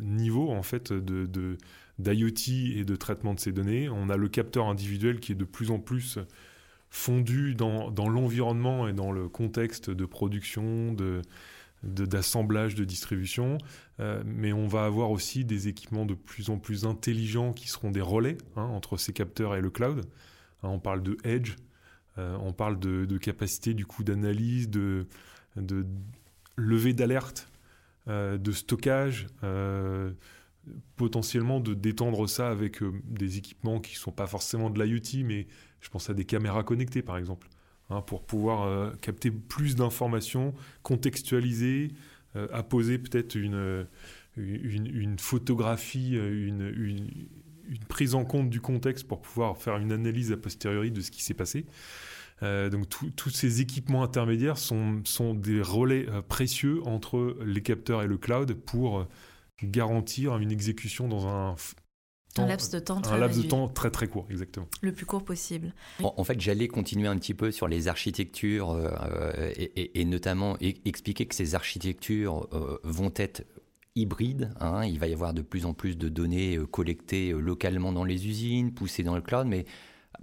niveaux 0.00 0.50
en 0.50 0.62
fait 0.62 0.92
de, 0.92 1.58
d'IoT 1.98 2.76
et 2.76 2.84
de 2.84 2.96
traitement 2.96 3.34
de 3.34 3.40
ces 3.40 3.52
données. 3.52 3.88
On 3.88 4.08
a 4.10 4.16
le 4.16 4.28
capteur 4.28 4.66
individuel 4.66 5.20
qui 5.20 5.32
est 5.32 5.36
de 5.36 5.44
plus 5.44 5.70
en 5.70 5.78
plus 5.78 6.18
fondu 6.94 7.56
dans, 7.56 7.90
l'environnement 8.08 8.86
et 8.86 8.92
dans 8.92 9.10
le 9.10 9.28
contexte 9.28 9.90
de 9.90 10.06
production, 10.06 10.94
d'assemblage, 11.82 12.76
de, 12.76 12.84
distribution, 12.84 13.58
euh, 13.98 14.22
mais 14.24 14.52
on 14.52 14.68
va 14.68 14.84
avoir 14.84 15.10
aussi 15.10 15.44
des 15.44 15.66
équipements 15.66 16.06
de 16.06 16.14
plus 16.14 16.50
en 16.50 16.58
plus 16.58 16.86
intelligents 16.86 17.52
qui 17.52 17.68
seront 17.68 17.90
des 17.90 18.00
relais 18.00 18.38
hein, 18.54 18.62
entre 18.62 18.96
ces 18.96 19.12
capteurs 19.12 19.56
et 19.56 19.60
le 19.60 19.70
cloud. 19.70 20.04
Hein, 20.62 20.68
on 20.68 20.78
parle 20.78 21.02
de 21.02 21.16
edge, 21.24 21.56
euh, 22.16 22.36
on 22.40 22.52
parle 22.52 22.78
de, 22.78 23.18
capacité 23.18 23.74
du 23.74 23.86
coup 23.86 24.04
d'analyse, 24.04 24.70
de, 24.70 25.08
de 25.56 25.84
levée 26.56 26.92
d'alerte, 26.92 27.50
euh, 28.06 28.38
de 28.38 28.52
stockage, 28.52 29.26
potentiellement 30.96 31.60
de 31.60 31.74
détendre 31.74 32.28
ça 32.28 32.50
avec 32.50 32.80
des 33.04 33.38
équipements 33.38 33.80
qui 33.80 33.94
ne 33.94 33.98
sont 33.98 34.12
pas 34.12 34.26
forcément 34.26 34.70
de 34.70 34.82
l'IoT, 34.82 35.24
mais 35.24 35.46
je 35.84 35.90
pense 35.90 36.08
à 36.08 36.14
des 36.14 36.24
caméras 36.24 36.64
connectées, 36.64 37.02
par 37.02 37.18
exemple, 37.18 37.48
hein, 37.90 38.00
pour 38.00 38.24
pouvoir 38.24 38.62
euh, 38.62 38.90
capter 39.02 39.30
plus 39.30 39.76
d'informations, 39.76 40.54
contextualiser, 40.82 41.92
euh, 42.36 42.48
apposer 42.52 42.98
peut-être 42.98 43.34
une, 43.34 43.86
photographie, 45.18 46.16
euh, 46.16 46.48
une, 46.48 47.78
prise 47.88 48.14
en 48.14 48.24
compte 48.24 48.48
du 48.48 48.60
contexte 48.60 49.06
pour 49.06 49.20
pouvoir 49.20 49.58
faire 49.58 49.76
une 49.76 49.92
analyse 49.92 50.32
a 50.32 50.36
posteriori 50.38 50.90
de 50.90 51.00
ce 51.00 51.10
qui 51.10 51.22
s'est 51.22 51.34
passé. 51.34 51.66
donc 52.42 52.88
tous 53.16 53.30
ces 53.30 53.62
équipements 53.62 54.02
intermédiaires 54.02 54.58
sont 54.58 55.34
des 55.34 55.62
relais 55.62 56.06
précieux 56.28 56.82
entre 56.86 57.38
les 57.44 57.62
capteurs 57.62 58.02
et 58.02 58.06
le 58.06 58.18
cloud 58.18 58.52
pour 58.52 59.06
garantir 59.62 60.36
une 60.36 60.50
exécution 60.50 61.08
dans 61.08 61.26
un 61.28 61.56
un 62.38 62.46
laps 62.46 62.70
de 62.70 62.78
temps 62.78 63.00
très 63.00 63.14
Un 63.14 63.18
laps 63.18 63.42
de 63.42 63.48
temps 63.48 63.68
très 63.68 63.90
très 63.90 64.08
court, 64.08 64.26
exactement. 64.30 64.66
Le 64.80 64.92
plus 64.92 65.06
court 65.06 65.24
possible. 65.24 65.72
En, 66.02 66.24
fait, 66.24 66.40
j'allais 66.40 66.68
continuer 66.68 67.06
un 67.06 67.16
petit 67.16 67.34
peu 67.34 67.52
sur 67.52 67.68
les 67.68 67.88
architectures 67.88 68.72
euh, 68.72 69.52
et, 69.56 70.04
notamment 70.04 70.56
expliquer 70.60 71.26
que 71.26 71.34
ces 71.34 71.54
architectures 71.54 72.48
euh, 72.52 72.78
vont 72.82 73.12
être 73.16 73.44
hybrides. 73.94 74.52
Hein. 74.60 74.84
Il 74.84 74.98
va 74.98 75.06
y 75.06 75.12
avoir 75.12 75.32
de 75.32 75.42
plus 75.42 75.64
en 75.64 75.74
plus 75.74 75.96
de 75.96 76.08
données 76.08 76.56
euh, 76.56 76.66
collectées 76.66 77.30
localement 77.32 77.92
dans 77.92 78.04
les 78.04 78.26
usines, 78.26 78.72
poussées 78.72 79.04
dans 79.04 79.14
le 79.14 79.22
cloud, 79.22 79.46
mais 79.46 79.64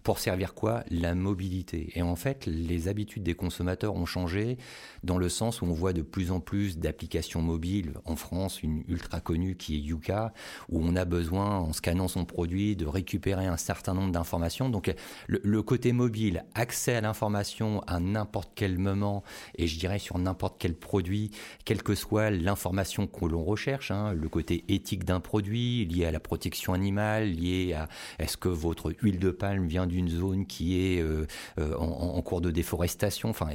pour 0.04 0.20
servir 0.20 0.54
quoi? 0.54 0.84
La 0.90 1.16
mobilité. 1.16 1.92
Et 1.96 2.02
en 2.02 2.16
fait, 2.16 2.46
les 2.46 2.88
habitudes 2.88 3.24
des 3.24 3.34
consommateurs 3.34 3.96
ont 3.96 4.06
changé 4.06 4.58
dans 5.04 5.18
le 5.18 5.30
sens 5.30 5.62
où 5.62 5.66
on 5.66 5.74
voit 5.74 5.94
de 5.94 6.02
plus 6.02 6.32
en 6.32 6.40
plus 6.40 6.78
d'applications 6.78 7.42
mobiles. 7.42 7.94
En 8.06 8.16
France, 8.16 8.64
une 8.64 8.84
ultra 8.88 9.20
connue 9.20 9.56
qui 9.56 9.76
est 9.76 9.80
Yuka, 9.80 10.34
où 10.70 10.82
on 10.84 10.96
a 10.96 11.06
besoin, 11.06 11.58
en 11.60 11.74
scannant 11.74 12.08
son 12.08 12.26
produit, 12.26 12.76
de 12.76 12.86
récupérer 12.86 13.46
un 13.46 13.58
certain 13.58 13.94
nombre 13.94 14.12
d'informations. 14.12 14.70
Donc 14.70 14.94
le, 15.28 15.62
côté 15.62 15.92
mobile, 15.94 16.46
accès 16.56 16.96
à 16.96 17.02
l'information 17.02 17.82
à 17.88 18.00
n'importe 18.00 18.52
quel 18.56 18.78
moment, 18.78 19.24
et 19.58 19.68
je 19.68 19.78
dirais 19.78 20.00
sur 20.00 20.18
n'importe 20.18 20.56
quel 20.60 20.76
produit, 20.76 21.32
quelle 21.66 21.84
que 21.84 21.96
soit 21.96 22.32
l'information 22.32 23.08
que 23.08 23.26
l'on 23.26 23.44
recherche, 23.44 23.92
hein, 23.92 24.14
le 24.14 24.30
côté 24.30 24.64
éthique 24.68 25.06
d'un 25.06 25.20
produit, 25.20 25.86
lié 25.86 26.06
à 26.06 26.12
la 26.12 26.20
protection 26.20 26.74
animale, 26.74 27.32
lié 27.32 27.74
à 27.74 27.88
est-ce 28.20 28.38
que 28.38 28.50
votre 28.50 28.94
huile 29.02 29.20
de 29.20 29.32
palme 29.32 29.68
vient 29.68 29.81
d'une 29.86 30.10
zone 30.10 30.46
qui 30.46 30.80
est 30.80 31.02
euh, 31.02 31.26
euh, 31.60 31.76
en, 31.76 32.22
cours 32.22 32.42
de 32.42 32.52
déforestation. 32.52 33.30
Enfin, 33.30 33.50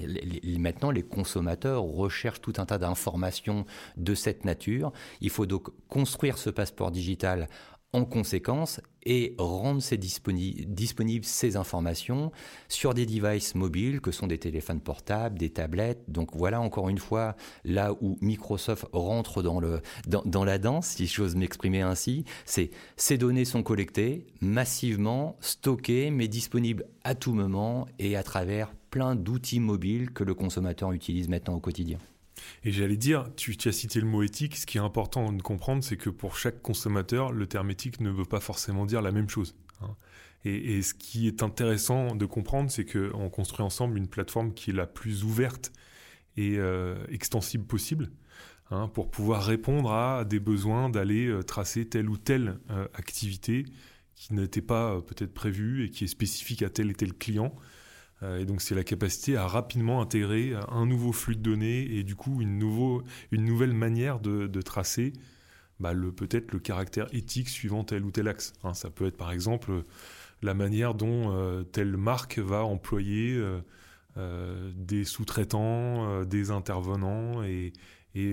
maintenant, 0.59 0.91
les 0.91 1.03
consommateurs 1.03 1.83
recherchent 1.83 2.41
tout 2.41 2.55
un 2.59 2.67
tas 2.67 2.79
d'informations 2.79 3.67
de 3.97 4.15
cette 4.15 4.45
nature. 4.45 4.93
Il 5.21 5.31
faut 5.31 5.47
donc 5.47 5.69
construire 5.89 6.39
ce 6.39 6.51
passeport 6.51 6.91
digital 6.91 7.49
en 7.93 8.05
conséquence 8.05 8.81
et 9.07 9.35
rendre 9.39 9.81
ces 9.81 9.97
disponibles 9.97 11.25
ces 11.25 11.57
informations 11.57 12.33
sur 12.69 12.93
des 12.93 13.07
devices 13.07 13.55
mobiles 13.55 14.01
que 14.01 14.11
sont 14.11 14.27
des 14.27 14.39
téléphones 14.39 14.81
portables, 14.81 15.39
des 15.39 15.51
tablettes. 15.51 16.03
Donc 16.09 16.35
voilà 16.35 16.61
encore 16.61 16.89
une 16.89 16.99
fois 16.99 17.37
là 17.65 17.95
où 18.01 18.19
Microsoft 18.21 18.87
rentre 18.93 19.43
dans, 19.43 19.61
le, 19.61 19.81
dans, 20.07 20.45
la 20.45 20.59
danse, 20.59 20.89
si 20.89 21.07
j'ose 21.07 21.37
m'exprimer 21.37 21.83
ainsi, 21.83 22.25
c'est 22.45 22.71
ces 22.97 23.17
données 23.17 23.45
sont 23.45 23.63
collectées 23.63 24.27
massivement, 24.41 25.37
stockées, 25.41 26.11
mais 26.11 26.27
disponibles 26.27 26.85
à 27.05 27.15
tout 27.15 27.33
moment 27.33 27.87
et 28.01 28.17
à 28.17 28.25
travers 28.25 28.75
plein 28.91 29.15
d'outils 29.15 29.61
mobiles 29.61 30.11
que 30.11 30.25
le 30.25 30.35
consommateur 30.35 30.93
utilise 30.93 31.29
maintenant 31.29 31.55
au 31.55 31.61
quotidien. 31.61 31.99
Et 32.65 32.73
j'allais 32.73 32.97
dire, 32.97 33.29
tu, 33.37 33.57
as 33.65 33.73
cité 33.73 34.01
le 34.01 34.07
mot 34.07 34.23
éthique, 34.23 34.57
ce 34.57 34.67
qui 34.67 34.79
est 34.79 34.81
important 34.81 35.33
de 35.33 35.43
comprendre, 35.43 35.83
c'est 35.83 35.97
que 35.97 36.11
pour 36.11 36.37
chaque 36.37 36.61
consommateur, 36.63 37.33
le 37.33 37.47
terme 37.47 37.71
éthique 37.71 38.01
ne 38.01 38.11
veut 38.11 38.25
pas 38.25 38.41
forcément 38.41 38.87
dire 38.87 39.03
la 39.03 39.13
même 39.13 39.29
chose. 39.29 39.55
Hein. 39.81 39.95
Et, 40.45 40.81
ce 40.83 40.95
qui 40.95 41.27
est 41.27 41.43
intéressant 41.43 42.15
de 42.15 42.25
comprendre, 42.25 42.71
c'est 42.71 42.85
qu'on 42.85 43.29
construit 43.31 43.65
ensemble 43.65 43.99
une 43.99 44.07
plateforme 44.07 44.55
qui 44.55 44.71
est 44.71 44.75
la 44.75 44.87
plus 44.87 45.25
ouverte 45.25 45.73
et 46.37 46.57
euh, 46.59 47.05
extensible 47.09 47.65
possible. 47.65 48.11
Hein, 48.71 48.89
pour 48.89 49.13
pouvoir 49.13 49.45
répondre 49.45 49.93
à 49.93 50.25
des 50.25 50.41
besoins 50.41 50.89
d'aller 50.89 51.29
euh, 51.29 51.45
tracer 51.45 51.89
telle 51.89 52.11
ou 52.11 52.17
telle 52.17 52.59
euh, 52.71 52.89
activité 52.95 53.65
qui 54.17 54.35
n'était 54.35 54.63
pas 54.63 55.01
peut-être 55.03 55.33
prévue 55.33 55.85
et 55.85 55.91
qui 55.91 56.03
est 56.03 56.09
spécifique 56.09 56.63
à 56.63 56.71
tel 56.71 56.91
et 56.91 56.95
tel 56.95 57.13
client. 57.13 57.55
Euh, 58.23 58.39
et 58.41 58.45
donc 58.45 58.63
c'est 58.63 58.75
la 58.75 58.85
capacité 58.85 59.37
à 59.37 59.47
rapidement 59.47 60.01
intégrer 60.01 60.55
un 60.71 60.87
nouveau 60.87 61.13
flux 61.13 61.37
de 61.37 61.43
données 61.43 61.83
et 61.83 62.03
du 62.03 62.15
coup 62.15 62.41
une, 62.41 62.59
nouveau, 62.59 63.03
une 63.31 63.45
nouvelle 63.45 63.75
manière 63.75 64.21
de, 64.21 64.63
tracer 64.63 65.13
bah, 65.81 65.93
peut-être 66.17 66.53
le 66.53 66.59
caractère 66.59 67.07
éthique 67.13 67.49
suivant 67.49 67.85
tel 67.85 68.05
ou 68.05 68.11
tel 68.11 68.29
axe. 68.29 68.55
Hein. 68.65 68.75
ça 68.75 68.91
peut 68.91 69.07
être 69.07 69.17
par 69.17 69.33
exemple 69.33 69.85
la 70.43 70.55
manière 70.55 70.95
dont 70.95 71.33
euh, 71.33 71.63
telle 71.63 71.97
marque 71.97 72.39
va 72.39 72.65
employer 72.65 73.37
euh, 74.17 74.73
des 74.75 75.05
sous-traitants, 75.05 76.25
des 76.25 76.51
intervenants 76.51 77.43
et 77.43 77.73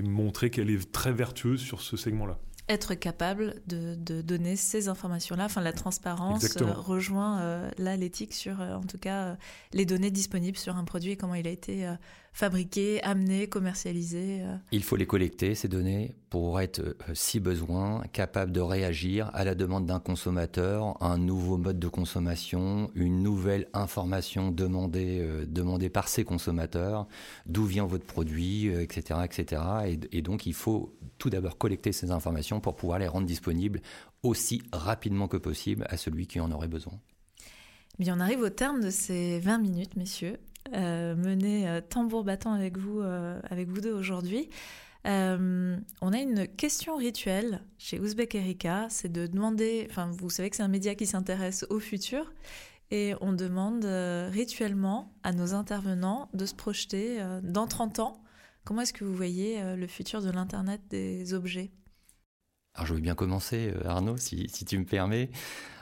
montrer 0.01 0.49
qu'elle 0.49 0.69
est 0.69 0.91
très 0.93 1.11
vertueuse 1.11 1.59
sur 1.59 1.81
ce 1.81 1.97
segment-là 1.97 2.39
être 2.69 2.93
capable 2.93 3.55
de, 3.67 3.95
donner 4.21 4.55
ces 4.55 4.87
informations-là. 4.87 5.45
Enfin, 5.45 5.61
la 5.61 5.73
transparence 5.73 6.57
euh, 6.57 6.71
rejoint 6.71 7.41
euh, 7.41 7.69
là 7.77 7.97
l'éthique 7.97 8.33
sur, 8.33 8.61
euh, 8.61 8.75
en 8.75 8.83
tout 8.83 8.97
cas, 8.97 9.37
les 9.73 9.85
données 9.85 10.11
disponibles 10.11 10.57
sur 10.57 10.77
un 10.77 10.83
produit 10.83 11.11
et 11.11 11.17
comment 11.17 11.35
il 11.35 11.47
a 11.47 11.51
été 11.51 11.87
fabriquer, 12.33 13.01
amener, 13.03 13.47
commercialiser 13.47 14.41
euh. 14.41 14.55
Il 14.71 14.83
faut 14.83 14.95
les 14.95 15.05
collecter, 15.05 15.53
ces 15.53 15.67
données, 15.67 16.15
pour 16.31 16.59
être, 16.59 16.79
euh, 16.79 16.93
si 17.13 17.39
besoin, 17.39 18.03
capable 18.11 18.51
de 18.51 18.59
réagir 18.59 19.29
à 19.33 19.43
la 19.43 19.53
demande 19.53 19.85
d'un 19.85 19.99
consommateur, 19.99 21.01
un 21.01 21.19
nouveau 21.19 21.57
mode 21.57 21.77
de 21.77 21.87
consommation, 21.87 22.89
une 22.95 23.21
nouvelle 23.21 23.67
information 23.73 24.51
demandée, 24.51 25.19
euh, 25.21 25.45
demandée 25.47 25.89
par 25.89 26.07
ces 26.07 26.23
consommateurs, 26.23 27.07
d'où 27.45 27.65
vient 27.65 27.85
votre 27.85 28.05
produit, 28.05 28.67
etc. 28.67 29.19
etc. 29.23 29.61
Et, 29.85 30.17
et 30.17 30.21
donc, 30.23 30.47
il 30.47 30.53
faut 30.55 30.97
tout 31.19 31.29
d'abord 31.29 31.59
collecter 31.59 31.91
ces 31.91 32.09
informations 32.09 32.59
pour 32.59 32.75
pouvoir 32.75 32.97
les 32.97 33.07
rendre 33.07 33.27
disponibles 33.27 33.79
aussi 34.23 34.63
rapidement 34.73 35.27
que 35.27 35.37
possible 35.37 35.85
à 35.89 35.97
celui 35.97 36.25
qui 36.25 36.39
en 36.39 36.51
aurait 36.51 36.67
besoin. 36.67 36.93
Bien, 37.99 38.17
on 38.17 38.19
arrive 38.19 38.39
au 38.39 38.49
terme 38.49 38.81
de 38.81 38.89
ces 38.89 39.39
20 39.39 39.59
minutes, 39.59 39.95
messieurs, 39.97 40.39
euh, 40.73 41.15
menées 41.15 41.67
euh, 41.67 41.81
tambour 41.81 42.23
battant 42.23 42.53
avec 42.53 42.77
vous, 42.77 43.01
euh, 43.01 43.39
avec 43.49 43.69
vous 43.69 43.81
deux 43.81 43.93
aujourd'hui. 43.93 44.49
Euh, 45.05 45.77
on 46.01 46.13
a 46.13 46.17
une 46.17 46.47
question 46.47 46.95
rituelle 46.95 47.61
chez 47.77 47.99
Ouzbek 47.99 48.35
Erika, 48.35 48.87
c'est 48.89 49.11
de 49.11 49.27
demander, 49.27 49.85
enfin 49.89 50.09
vous 50.11 50.29
savez 50.29 50.49
que 50.49 50.55
c'est 50.55 50.63
un 50.63 50.69
média 50.69 50.95
qui 50.95 51.05
s'intéresse 51.05 51.65
au 51.69 51.79
futur, 51.79 52.33
et 52.89 53.13
on 53.19 53.33
demande 53.33 53.83
rituellement 54.31 55.13
à 55.23 55.33
nos 55.33 55.53
intervenants 55.55 56.29
de 56.33 56.45
se 56.45 56.53
projeter 56.53 57.19
dans 57.41 57.67
30 57.67 57.99
ans. 57.99 58.23
Comment 58.63 58.81
est-ce 58.81 58.93
que 58.93 59.03
vous 59.03 59.15
voyez 59.15 59.61
le 59.75 59.87
futur 59.87 60.21
de 60.21 60.29
l'Internet 60.29 60.79
des 60.89 61.33
objets? 61.33 61.71
Alors 62.75 62.85
je 62.85 62.93
veux 62.93 63.01
bien 63.01 63.15
commencer, 63.15 63.73
Arnaud, 63.83 64.15
si, 64.17 64.47
si 64.47 64.63
tu 64.63 64.77
me 64.77 64.85
permets. 64.85 65.31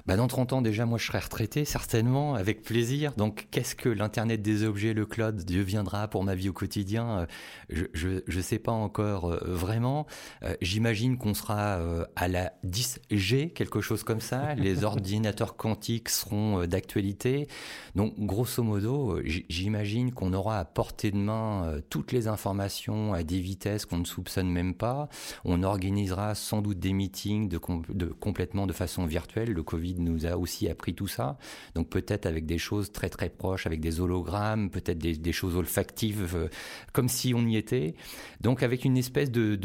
Bah 0.07 0.15
dans 0.15 0.27
30 0.27 0.53
ans 0.53 0.61
déjà, 0.61 0.85
moi 0.85 0.97
je 0.97 1.05
serai 1.05 1.19
retraité, 1.19 1.65
certainement, 1.65 2.35
avec 2.35 2.63
plaisir. 2.63 3.13
Donc 3.17 3.47
qu'est-ce 3.51 3.75
que 3.75 3.89
l'Internet 3.89 4.41
des 4.41 4.63
objets, 4.63 4.93
le 4.93 5.05
cloud, 5.05 5.43
deviendra 5.45 6.07
pour 6.07 6.23
ma 6.23 6.33
vie 6.35 6.49
au 6.49 6.53
quotidien 6.53 7.27
euh, 7.71 7.87
Je 7.93 8.21
ne 8.27 8.41
sais 8.41 8.59
pas 8.59 8.71
encore 8.71 9.31
euh, 9.31 9.39
vraiment. 9.43 10.07
Euh, 10.43 10.55
j'imagine 10.61 11.17
qu'on 11.17 11.33
sera 11.33 11.79
à 12.15 12.27
la 12.27 12.53
10G, 12.65 13.53
quelque 13.53 13.81
chose 13.81 14.03
comme 14.03 14.21
ça. 14.21 14.55
Les 14.61 14.83
ordinateurs 14.83 15.55
quantiques 15.55 16.09
seront 16.09 16.65
d'actualité. 16.65 17.47
Donc 17.95 18.13
grosso 18.19 18.63
modo, 18.63 19.19
j'imagine 19.23 20.11
qu'on 20.11 20.33
aura 20.33 20.59
à 20.59 20.65
portée 20.65 21.11
de 21.11 21.17
main 21.17 21.79
toutes 21.89 22.11
les 22.11 22.27
informations 22.27 23.13
à 23.13 23.23
des 23.23 23.39
vitesses 23.39 23.85
qu'on 23.85 23.99
ne 23.99 24.05
soupçonne 24.05 24.49
même 24.49 24.73
pas. 24.73 25.09
On 25.45 25.63
organisera 25.63 26.35
sans 26.35 26.61
doute 26.61 26.79
des 26.79 26.93
meetings 26.93 27.49
de, 27.49 27.59
de 27.89 28.05
complètement 28.07 28.67
de 28.67 28.73
façon 28.73 29.05
virtuelle. 29.05 29.51
Le 29.51 29.63
Covid 29.63 29.90
nous 29.99 30.25
a 30.25 30.37
aussi 30.37 30.69
appris 30.69 30.93
tout 30.93 31.07
ça. 31.07 31.37
Donc 31.75 31.89
peut-être 31.89 32.25
avec 32.25 32.45
des 32.45 32.57
choses 32.57 32.91
très 32.91 33.09
très 33.09 33.29
proches, 33.29 33.65
avec 33.65 33.79
des 33.79 33.99
hologrammes, 33.99 34.69
peut-être 34.69 34.97
des, 34.97 35.31
choses 35.31 35.55
olfactives, 35.55 36.35
euh, 36.35 36.47
comme 36.93 37.09
si 37.09 37.33
on 37.33 37.45
y 37.45 37.57
était. 37.57 37.95
Donc 38.41 38.63
avec 38.63 38.85
une 38.85 38.97
espèce 38.97 39.31
de, 39.31 39.55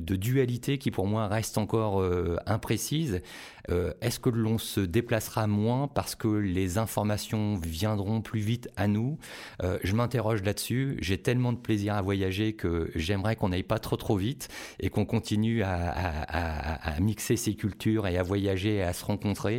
dualité 0.00 0.78
qui 0.78 0.90
pour 0.90 1.06
moi 1.06 1.28
reste 1.28 1.58
encore 1.58 2.00
euh, 2.00 2.36
imprécise. 2.46 3.20
Euh, 3.68 3.92
est-ce 4.00 4.20
que 4.20 4.30
l'on 4.30 4.58
se 4.58 4.80
déplacera 4.80 5.46
moins 5.46 5.88
parce 5.88 6.14
que 6.14 6.28
les 6.28 6.78
informations 6.78 7.56
viendront 7.56 8.20
plus 8.20 8.40
vite 8.40 8.68
à 8.76 8.86
nous? 8.86 9.18
Je 9.82 9.94
m'interroge 9.94 10.42
là-dessus. 10.42 10.96
J'ai 11.00 11.18
tellement 11.18 11.52
de 11.52 11.58
plaisir 11.58 11.94
à 11.94 12.02
voyager 12.02 12.52
que 12.52 12.90
j'aimerais 12.94 13.36
qu'on 13.36 13.48
n'aille 13.48 13.62
pas 13.62 13.78
trop 13.78 13.96
trop 13.96 14.16
vite 14.16 14.48
et 14.80 14.90
qu'on 14.90 15.04
continue 15.04 15.62
à, 15.62 15.90
à, 15.90 17.00
mixer 17.00 17.36
ces 17.36 17.54
cultures 17.54 18.06
et 18.06 18.16
à 18.16 18.22
voyager 18.22 18.76
et 18.76 18.82
à 18.82 18.92
se 18.92 19.04
rencontrer. 19.04 19.55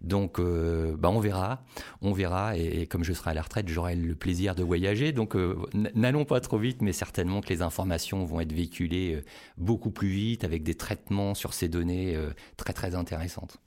Donc, 0.00 0.38
euh, 0.38 0.96
bah, 0.96 1.10
on 1.10 1.20
verra, 1.20 1.64
on 2.02 2.12
verra. 2.12 2.56
Et, 2.56 2.86
comme 2.86 3.04
je 3.04 3.12
serai 3.12 3.30
à 3.30 3.34
la 3.34 3.42
retraite, 3.42 3.68
j'aurai 3.68 3.94
le 3.94 4.14
plaisir 4.14 4.54
de 4.54 4.62
voyager. 4.62 5.12
Donc, 5.12 5.36
euh, 5.36 5.56
n'allons 5.94 6.24
pas 6.24 6.40
trop 6.40 6.58
vite, 6.58 6.82
mais 6.82 6.92
certainement 6.92 7.40
que 7.40 7.48
les 7.48 7.62
informations 7.62 8.24
vont 8.24 8.40
être 8.40 8.52
véhiculées 8.52 9.14
euh, 9.16 9.24
beaucoup 9.56 9.90
plus 9.90 10.08
vite 10.08 10.44
avec 10.44 10.62
des 10.62 10.74
traitements 10.74 11.34
sur 11.34 11.54
ces 11.54 11.68
données 11.68 12.16
très 12.56 12.72
très 12.72 12.94
intéressantes. 12.94 13.58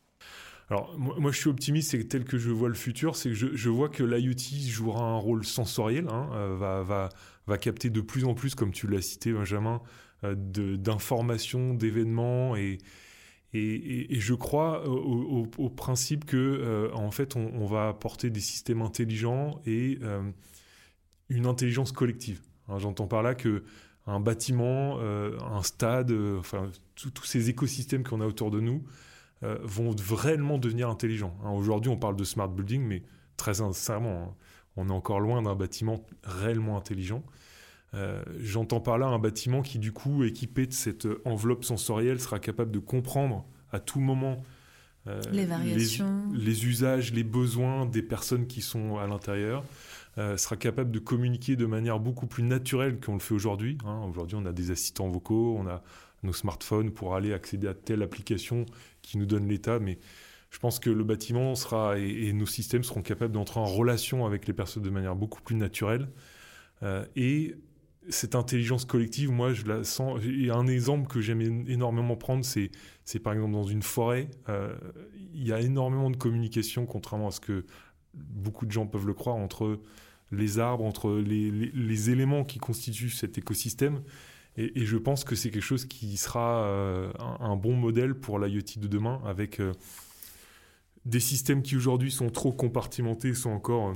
Alors, 0.70 0.98
moi, 0.98 1.32
je 1.32 1.38
suis 1.38 1.50
optimiste, 1.50 1.92
c'est 1.92 2.04
tel 2.06 2.24
que 2.24 2.38
je 2.38 2.50
vois 2.50 2.70
le 2.70 2.76
futur, 2.76 3.16
c'est 3.16 3.30
que 3.30 3.36
je, 3.36 3.70
vois 3.70 3.90
que 3.90 4.04
l'IoT 4.04 4.70
jouera 4.70 5.04
un 5.04 5.18
rôle 5.18 5.44
sensoriel, 5.46 6.08
hein, 6.10 6.30
va, 6.58 6.82
va, 6.82 7.10
va, 7.48 7.58
capter 7.58 7.90
de 7.90 8.02
plus 8.02 8.24
en 8.26 8.34
plus, 8.34 8.56
comme 8.56 8.72
tu 8.72 8.88
l'as 8.88 9.02
cité, 9.02 9.34
Benjamin, 9.34 9.82
d'informations, 10.24 11.74
d'événements 11.74 12.56
et, 12.56 12.78
et, 13.54 14.20
je 14.20 14.34
crois 14.34 14.88
au, 14.88 15.70
principe 15.70 16.26
que, 16.26 16.38
euh, 16.38 16.94
en 16.94 17.12
fait, 17.12 17.36
on, 17.36 17.66
va 17.66 17.90
apporter 17.90 18.30
des 18.30 18.40
systèmes 18.40 18.82
intelligents 18.82 19.62
et 19.66 20.00
euh, 20.04 20.22
une 21.30 21.46
intelligence 21.46 21.92
collective. 21.92 22.42
Hein, 22.70 22.80
j'entends 22.80 23.08
par 23.08 23.24
là 23.24 23.36
que 23.36 23.64
un 24.08 24.20
bâtiment, 24.20 24.98
euh, 25.00 25.38
un 25.42 25.64
stade, 25.64 26.12
enfin, 26.40 26.72
tous 26.96 27.26
ces 27.26 27.50
écosystèmes 27.50 28.04
qu'on 28.04 28.22
a 28.22 28.26
autour 28.26 28.52
de 28.52 28.60
nous 28.60 28.84
vont 29.64 29.90
vraiment 29.90 30.60
devenir 30.60 30.88
intelligents. 30.88 31.36
Hein, 31.44 31.50
aujourd'hui, 31.50 31.90
on 31.90 31.98
parle 31.98 32.16
de 32.16 32.24
smart 32.24 32.48
building, 32.48 32.84
mais 32.84 33.02
très 33.38 33.56
sincèrement, 33.56 34.24
hein, 34.24 34.36
on 34.78 34.88
est 34.90 34.94
encore 34.94 35.20
loin 35.20 35.42
d'un 35.42 35.56
bâtiment 35.56 36.06
réellement 36.24 36.78
intelligent. 36.78 37.24
Euh, 37.94 38.24
j'entends 38.40 38.80
par 38.80 38.98
là 38.98 39.08
un 39.08 39.20
bâtiment 39.20 39.62
qui, 39.62 39.80
du 39.80 39.92
coup, 39.92 40.24
équipé 40.24 40.66
de 40.66 40.74
cette 40.74 41.08
enveloppe 41.26 41.66
sensorielle, 41.66 42.20
sera 42.20 42.40
capable 42.40 42.72
de 42.72 42.80
comprendre 42.80 43.46
à 43.72 43.80
tout 43.80 44.00
moment 44.00 44.44
euh, 45.08 45.20
les 45.32 45.46
variations, 45.46 46.32
les, 46.34 46.66
usages, 46.66 47.12
les 47.12 47.24
besoins 47.24 47.86
des 47.86 48.04
personnes 48.04 48.48
qui 48.48 48.62
sont 48.62 48.98
à 48.98 49.08
l'intérieur. 49.08 49.64
Euh, 50.18 50.36
sera 50.36 50.58
capable 50.58 50.92
de 50.92 51.00
communiquer 51.00 51.56
de 51.56 51.66
manière 51.66 52.00
beaucoup 52.00 52.28
plus 52.28 52.44
naturelle 52.44 53.00
qu'on 53.00 53.14
le 53.14 53.20
fait 53.20 53.34
aujourd'hui. 53.34 53.78
Hein. 53.86 54.02
Aujourd'hui, 54.10 54.38
on 54.40 54.46
a 54.46 54.52
des 54.52 54.70
assistants 54.70 55.08
vocaux, 55.08 55.56
on 55.58 55.68
a 55.68 55.82
nos 56.24 56.34
smartphones 56.34 56.92
pour 56.92 57.16
aller 57.16 57.34
accéder 57.34 57.68
à 57.68 57.74
telle 57.74 58.04
application 58.04 58.66
qui 59.02 59.18
nous 59.18 59.26
donne 59.26 59.48
l'état, 59.48 59.80
mais 59.80 60.00
je 60.50 60.60
pense 60.60 60.80
que 60.80 60.90
le 60.90 61.06
bâtiment 61.06 61.56
sera 61.56 61.98
et, 61.98 62.28
et 62.28 62.34
nos 62.34 62.46
systèmes 62.46 62.84
seront 62.84 63.02
capables 63.02 63.32
d'entrer 63.32 63.62
en 63.62 63.66
relation 63.66 64.26
avec 64.26 64.48
les 64.48 64.54
personnes 64.54 64.84
de 64.84 64.90
manière 64.90 65.16
beaucoup 65.16 65.42
plus 65.42 65.56
naturelle. 65.56 66.10
Euh, 66.84 67.06
et 67.16 67.56
cette 68.10 68.36
intelligence 68.36 68.86
collective, 68.86 69.32
moi, 69.32 69.54
je 69.54 69.66
la 69.66 69.84
sens. 69.84 70.20
Et 70.26 70.50
un 70.50 70.68
exemple 70.68 71.08
que 71.08 71.22
j'aime 71.22 71.42
énormément 71.68 72.16
prendre, 72.16 72.44
c'est, 72.44 72.72
c'est 73.04 73.20
par 73.20 73.34
exemple 73.34 73.54
dans 73.54 73.64
une 73.64 73.84
forêt. 73.84 74.30
Euh, 74.50 74.76
il 75.34 75.48
y 75.48 75.54
a 75.54 75.60
énormément 75.60 76.10
de 76.10 76.18
communication, 76.18 76.86
contrairement 76.86 77.28
à 77.28 77.32
ce 77.32 77.40
que 77.40 77.66
beaucoup 78.14 78.66
de 78.66 78.72
gens 78.72 78.88
peuvent 78.88 79.08
le 79.08 79.14
croire, 79.14 79.36
entre 79.36 79.80
les 80.32 80.60
arbres, 80.60 80.86
entre 80.86 81.14
les, 81.14 81.52
les, 81.52 82.10
éléments 82.10 82.44
qui 82.44 82.58
constituent 82.58 83.10
cet 83.10 83.38
écosystème. 83.38 84.02
Et, 84.58 84.86
je 84.86 84.98
pense 84.98 85.24
que 85.24 85.36
c'est 85.36 85.50
quelque 85.50 85.62
chose 85.62 85.86
qui 85.86 86.18
sera 86.18 86.66
euh, 86.66 87.12
un, 87.40 87.56
bon 87.56 87.76
modèle 87.76 88.16
pour 88.16 88.40
l'IoT 88.40 88.78
de 88.78 88.88
demain, 88.88 89.22
avec 89.26 89.60
euh, 89.60 89.74
des 91.06 91.20
systèmes 91.20 91.62
qui 91.62 91.76
aujourd'hui 91.76 92.12
sont 92.12 92.30
trop 92.30 92.52
compartimentés, 92.52 93.34
sont 93.34 93.52
encore. 93.52 93.96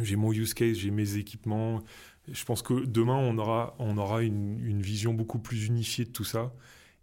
j'ai 0.00 0.16
mon 0.16 0.32
use 0.32 0.54
case, 0.54 0.78
j'ai 0.78 0.90
mes 0.90 1.16
équipements, 1.16 1.82
je 2.30 2.44
pense 2.44 2.62
que 2.62 2.84
demain, 2.84 3.16
on 3.16 3.38
aura, 3.38 3.74
on 3.78 3.96
aura 3.98 4.22
une, 4.22 4.80
vision 4.80 5.14
beaucoup 5.14 5.38
plus 5.38 5.66
unifiée 5.66 6.04
de 6.04 6.10
tout 6.10 6.24
ça, 6.24 6.52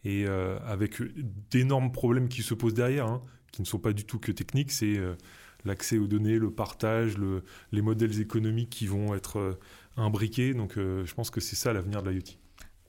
et 0.04 0.26
euh, 0.28 0.60
avec 0.66 1.02
d'énormes 1.50 1.92
problèmes 1.92 2.28
qui 2.28 2.44
se 2.44 2.54
posent 2.54 2.74
derrière, 2.74 3.08
hein, 3.08 3.24
qui 3.52 3.62
ne 3.62 3.68
sont 3.68 3.80
pas 3.80 3.94
du 3.94 4.06
tout 4.06 4.20
que 4.20 4.32
techniques, 4.32 4.72
c'est 4.72 4.98
euh, 4.98 5.16
l'accès 5.64 5.98
aux 5.98 6.08
données, 6.08 6.38
le 6.38 6.52
partage, 6.52 7.18
le, 7.18 7.44
les 7.72 7.82
modèles 7.82 8.20
économiques 8.20 8.70
qui 8.70 8.88
vont 8.88 9.16
être 9.16 9.40
euh, 9.40 9.60
imbriqués. 9.96 10.54
Donc 10.54 10.74
je 10.76 11.14
pense 11.14 11.30
que 11.30 11.40
c'est 11.40 11.56
ça 11.56 11.72
l'avenir 11.72 12.04
de 12.04 12.10
l'IoT. 12.10 12.38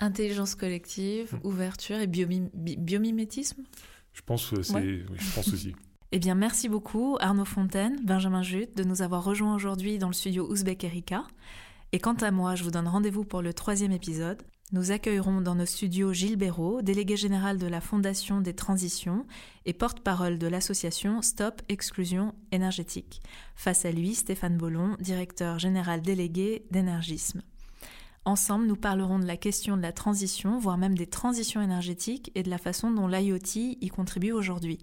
Intelligence 0.00 0.56
collective, 0.56 1.34
hmm. 1.34 1.46
ouverture 1.46 1.98
et 1.98 2.08
biomimétisme? 2.08 3.62
Je 4.12 4.22
pense, 4.22 4.54
je 4.54 5.34
pense 5.34 5.48
aussi. 5.52 5.74
Eh 6.16 6.20
bien, 6.20 6.36
merci 6.36 6.68
beaucoup 6.68 7.16
Arnaud 7.18 7.44
Fontaine, 7.44 7.98
Benjamin 8.04 8.42
Jute, 8.42 8.76
de 8.76 8.84
nous 8.84 9.02
avoir 9.02 9.24
rejoints 9.24 9.52
aujourd'hui 9.52 9.98
dans 9.98 10.06
le 10.06 10.12
studio 10.12 10.48
Ouzbek 10.48 10.84
Erika. 10.84 11.24
Et 11.94 12.00
quant 12.00 12.14
à 12.14 12.32
moi, 12.32 12.56
je 12.56 12.64
vous 12.64 12.72
donne 12.72 12.88
rendez-vous 12.88 13.22
pour 13.22 13.40
le 13.40 13.54
troisième 13.54 13.92
épisode. 13.92 14.42
Nous 14.72 14.90
accueillerons 14.90 15.40
dans 15.40 15.54
nos 15.54 15.64
studios 15.64 16.12
Gilles 16.12 16.34
Béraud, 16.34 16.82
délégué 16.82 17.16
général 17.16 17.56
de 17.56 17.68
la 17.68 17.80
Fondation 17.80 18.40
des 18.40 18.52
Transitions 18.52 19.24
et 19.64 19.74
porte-parole 19.74 20.36
de 20.36 20.48
l'association 20.48 21.22
Stop 21.22 21.62
Exclusion 21.68 22.34
énergétique. 22.50 23.22
Face 23.54 23.84
à 23.84 23.92
lui, 23.92 24.16
Stéphane 24.16 24.56
Bollon, 24.56 24.96
directeur 24.98 25.60
général 25.60 26.02
délégué 26.02 26.66
d'énergisme. 26.72 27.42
Ensemble, 28.24 28.66
nous 28.66 28.74
parlerons 28.74 29.20
de 29.20 29.26
la 29.26 29.36
question 29.36 29.76
de 29.76 29.82
la 29.82 29.92
transition, 29.92 30.58
voire 30.58 30.78
même 30.78 30.98
des 30.98 31.06
transitions 31.06 31.62
énergétiques 31.62 32.32
et 32.34 32.42
de 32.42 32.50
la 32.50 32.58
façon 32.58 32.90
dont 32.90 33.06
l'IoT 33.06 33.54
y 33.54 33.88
contribue 33.88 34.32
aujourd'hui. 34.32 34.78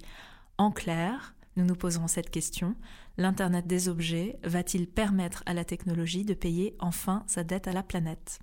En 0.57 0.71
clair, 0.71 1.35
nous 1.55 1.65
nous 1.65 1.75
poserons 1.75 2.07
cette 2.07 2.29
question. 2.29 2.75
L'Internet 3.17 3.67
des 3.67 3.89
objets 3.89 4.39
va-t-il 4.43 4.87
permettre 4.87 5.43
à 5.45 5.53
la 5.53 5.65
technologie 5.65 6.25
de 6.25 6.33
payer 6.33 6.75
enfin 6.79 7.23
sa 7.27 7.43
dette 7.43 7.67
à 7.67 7.73
la 7.73 7.83
planète? 7.83 8.39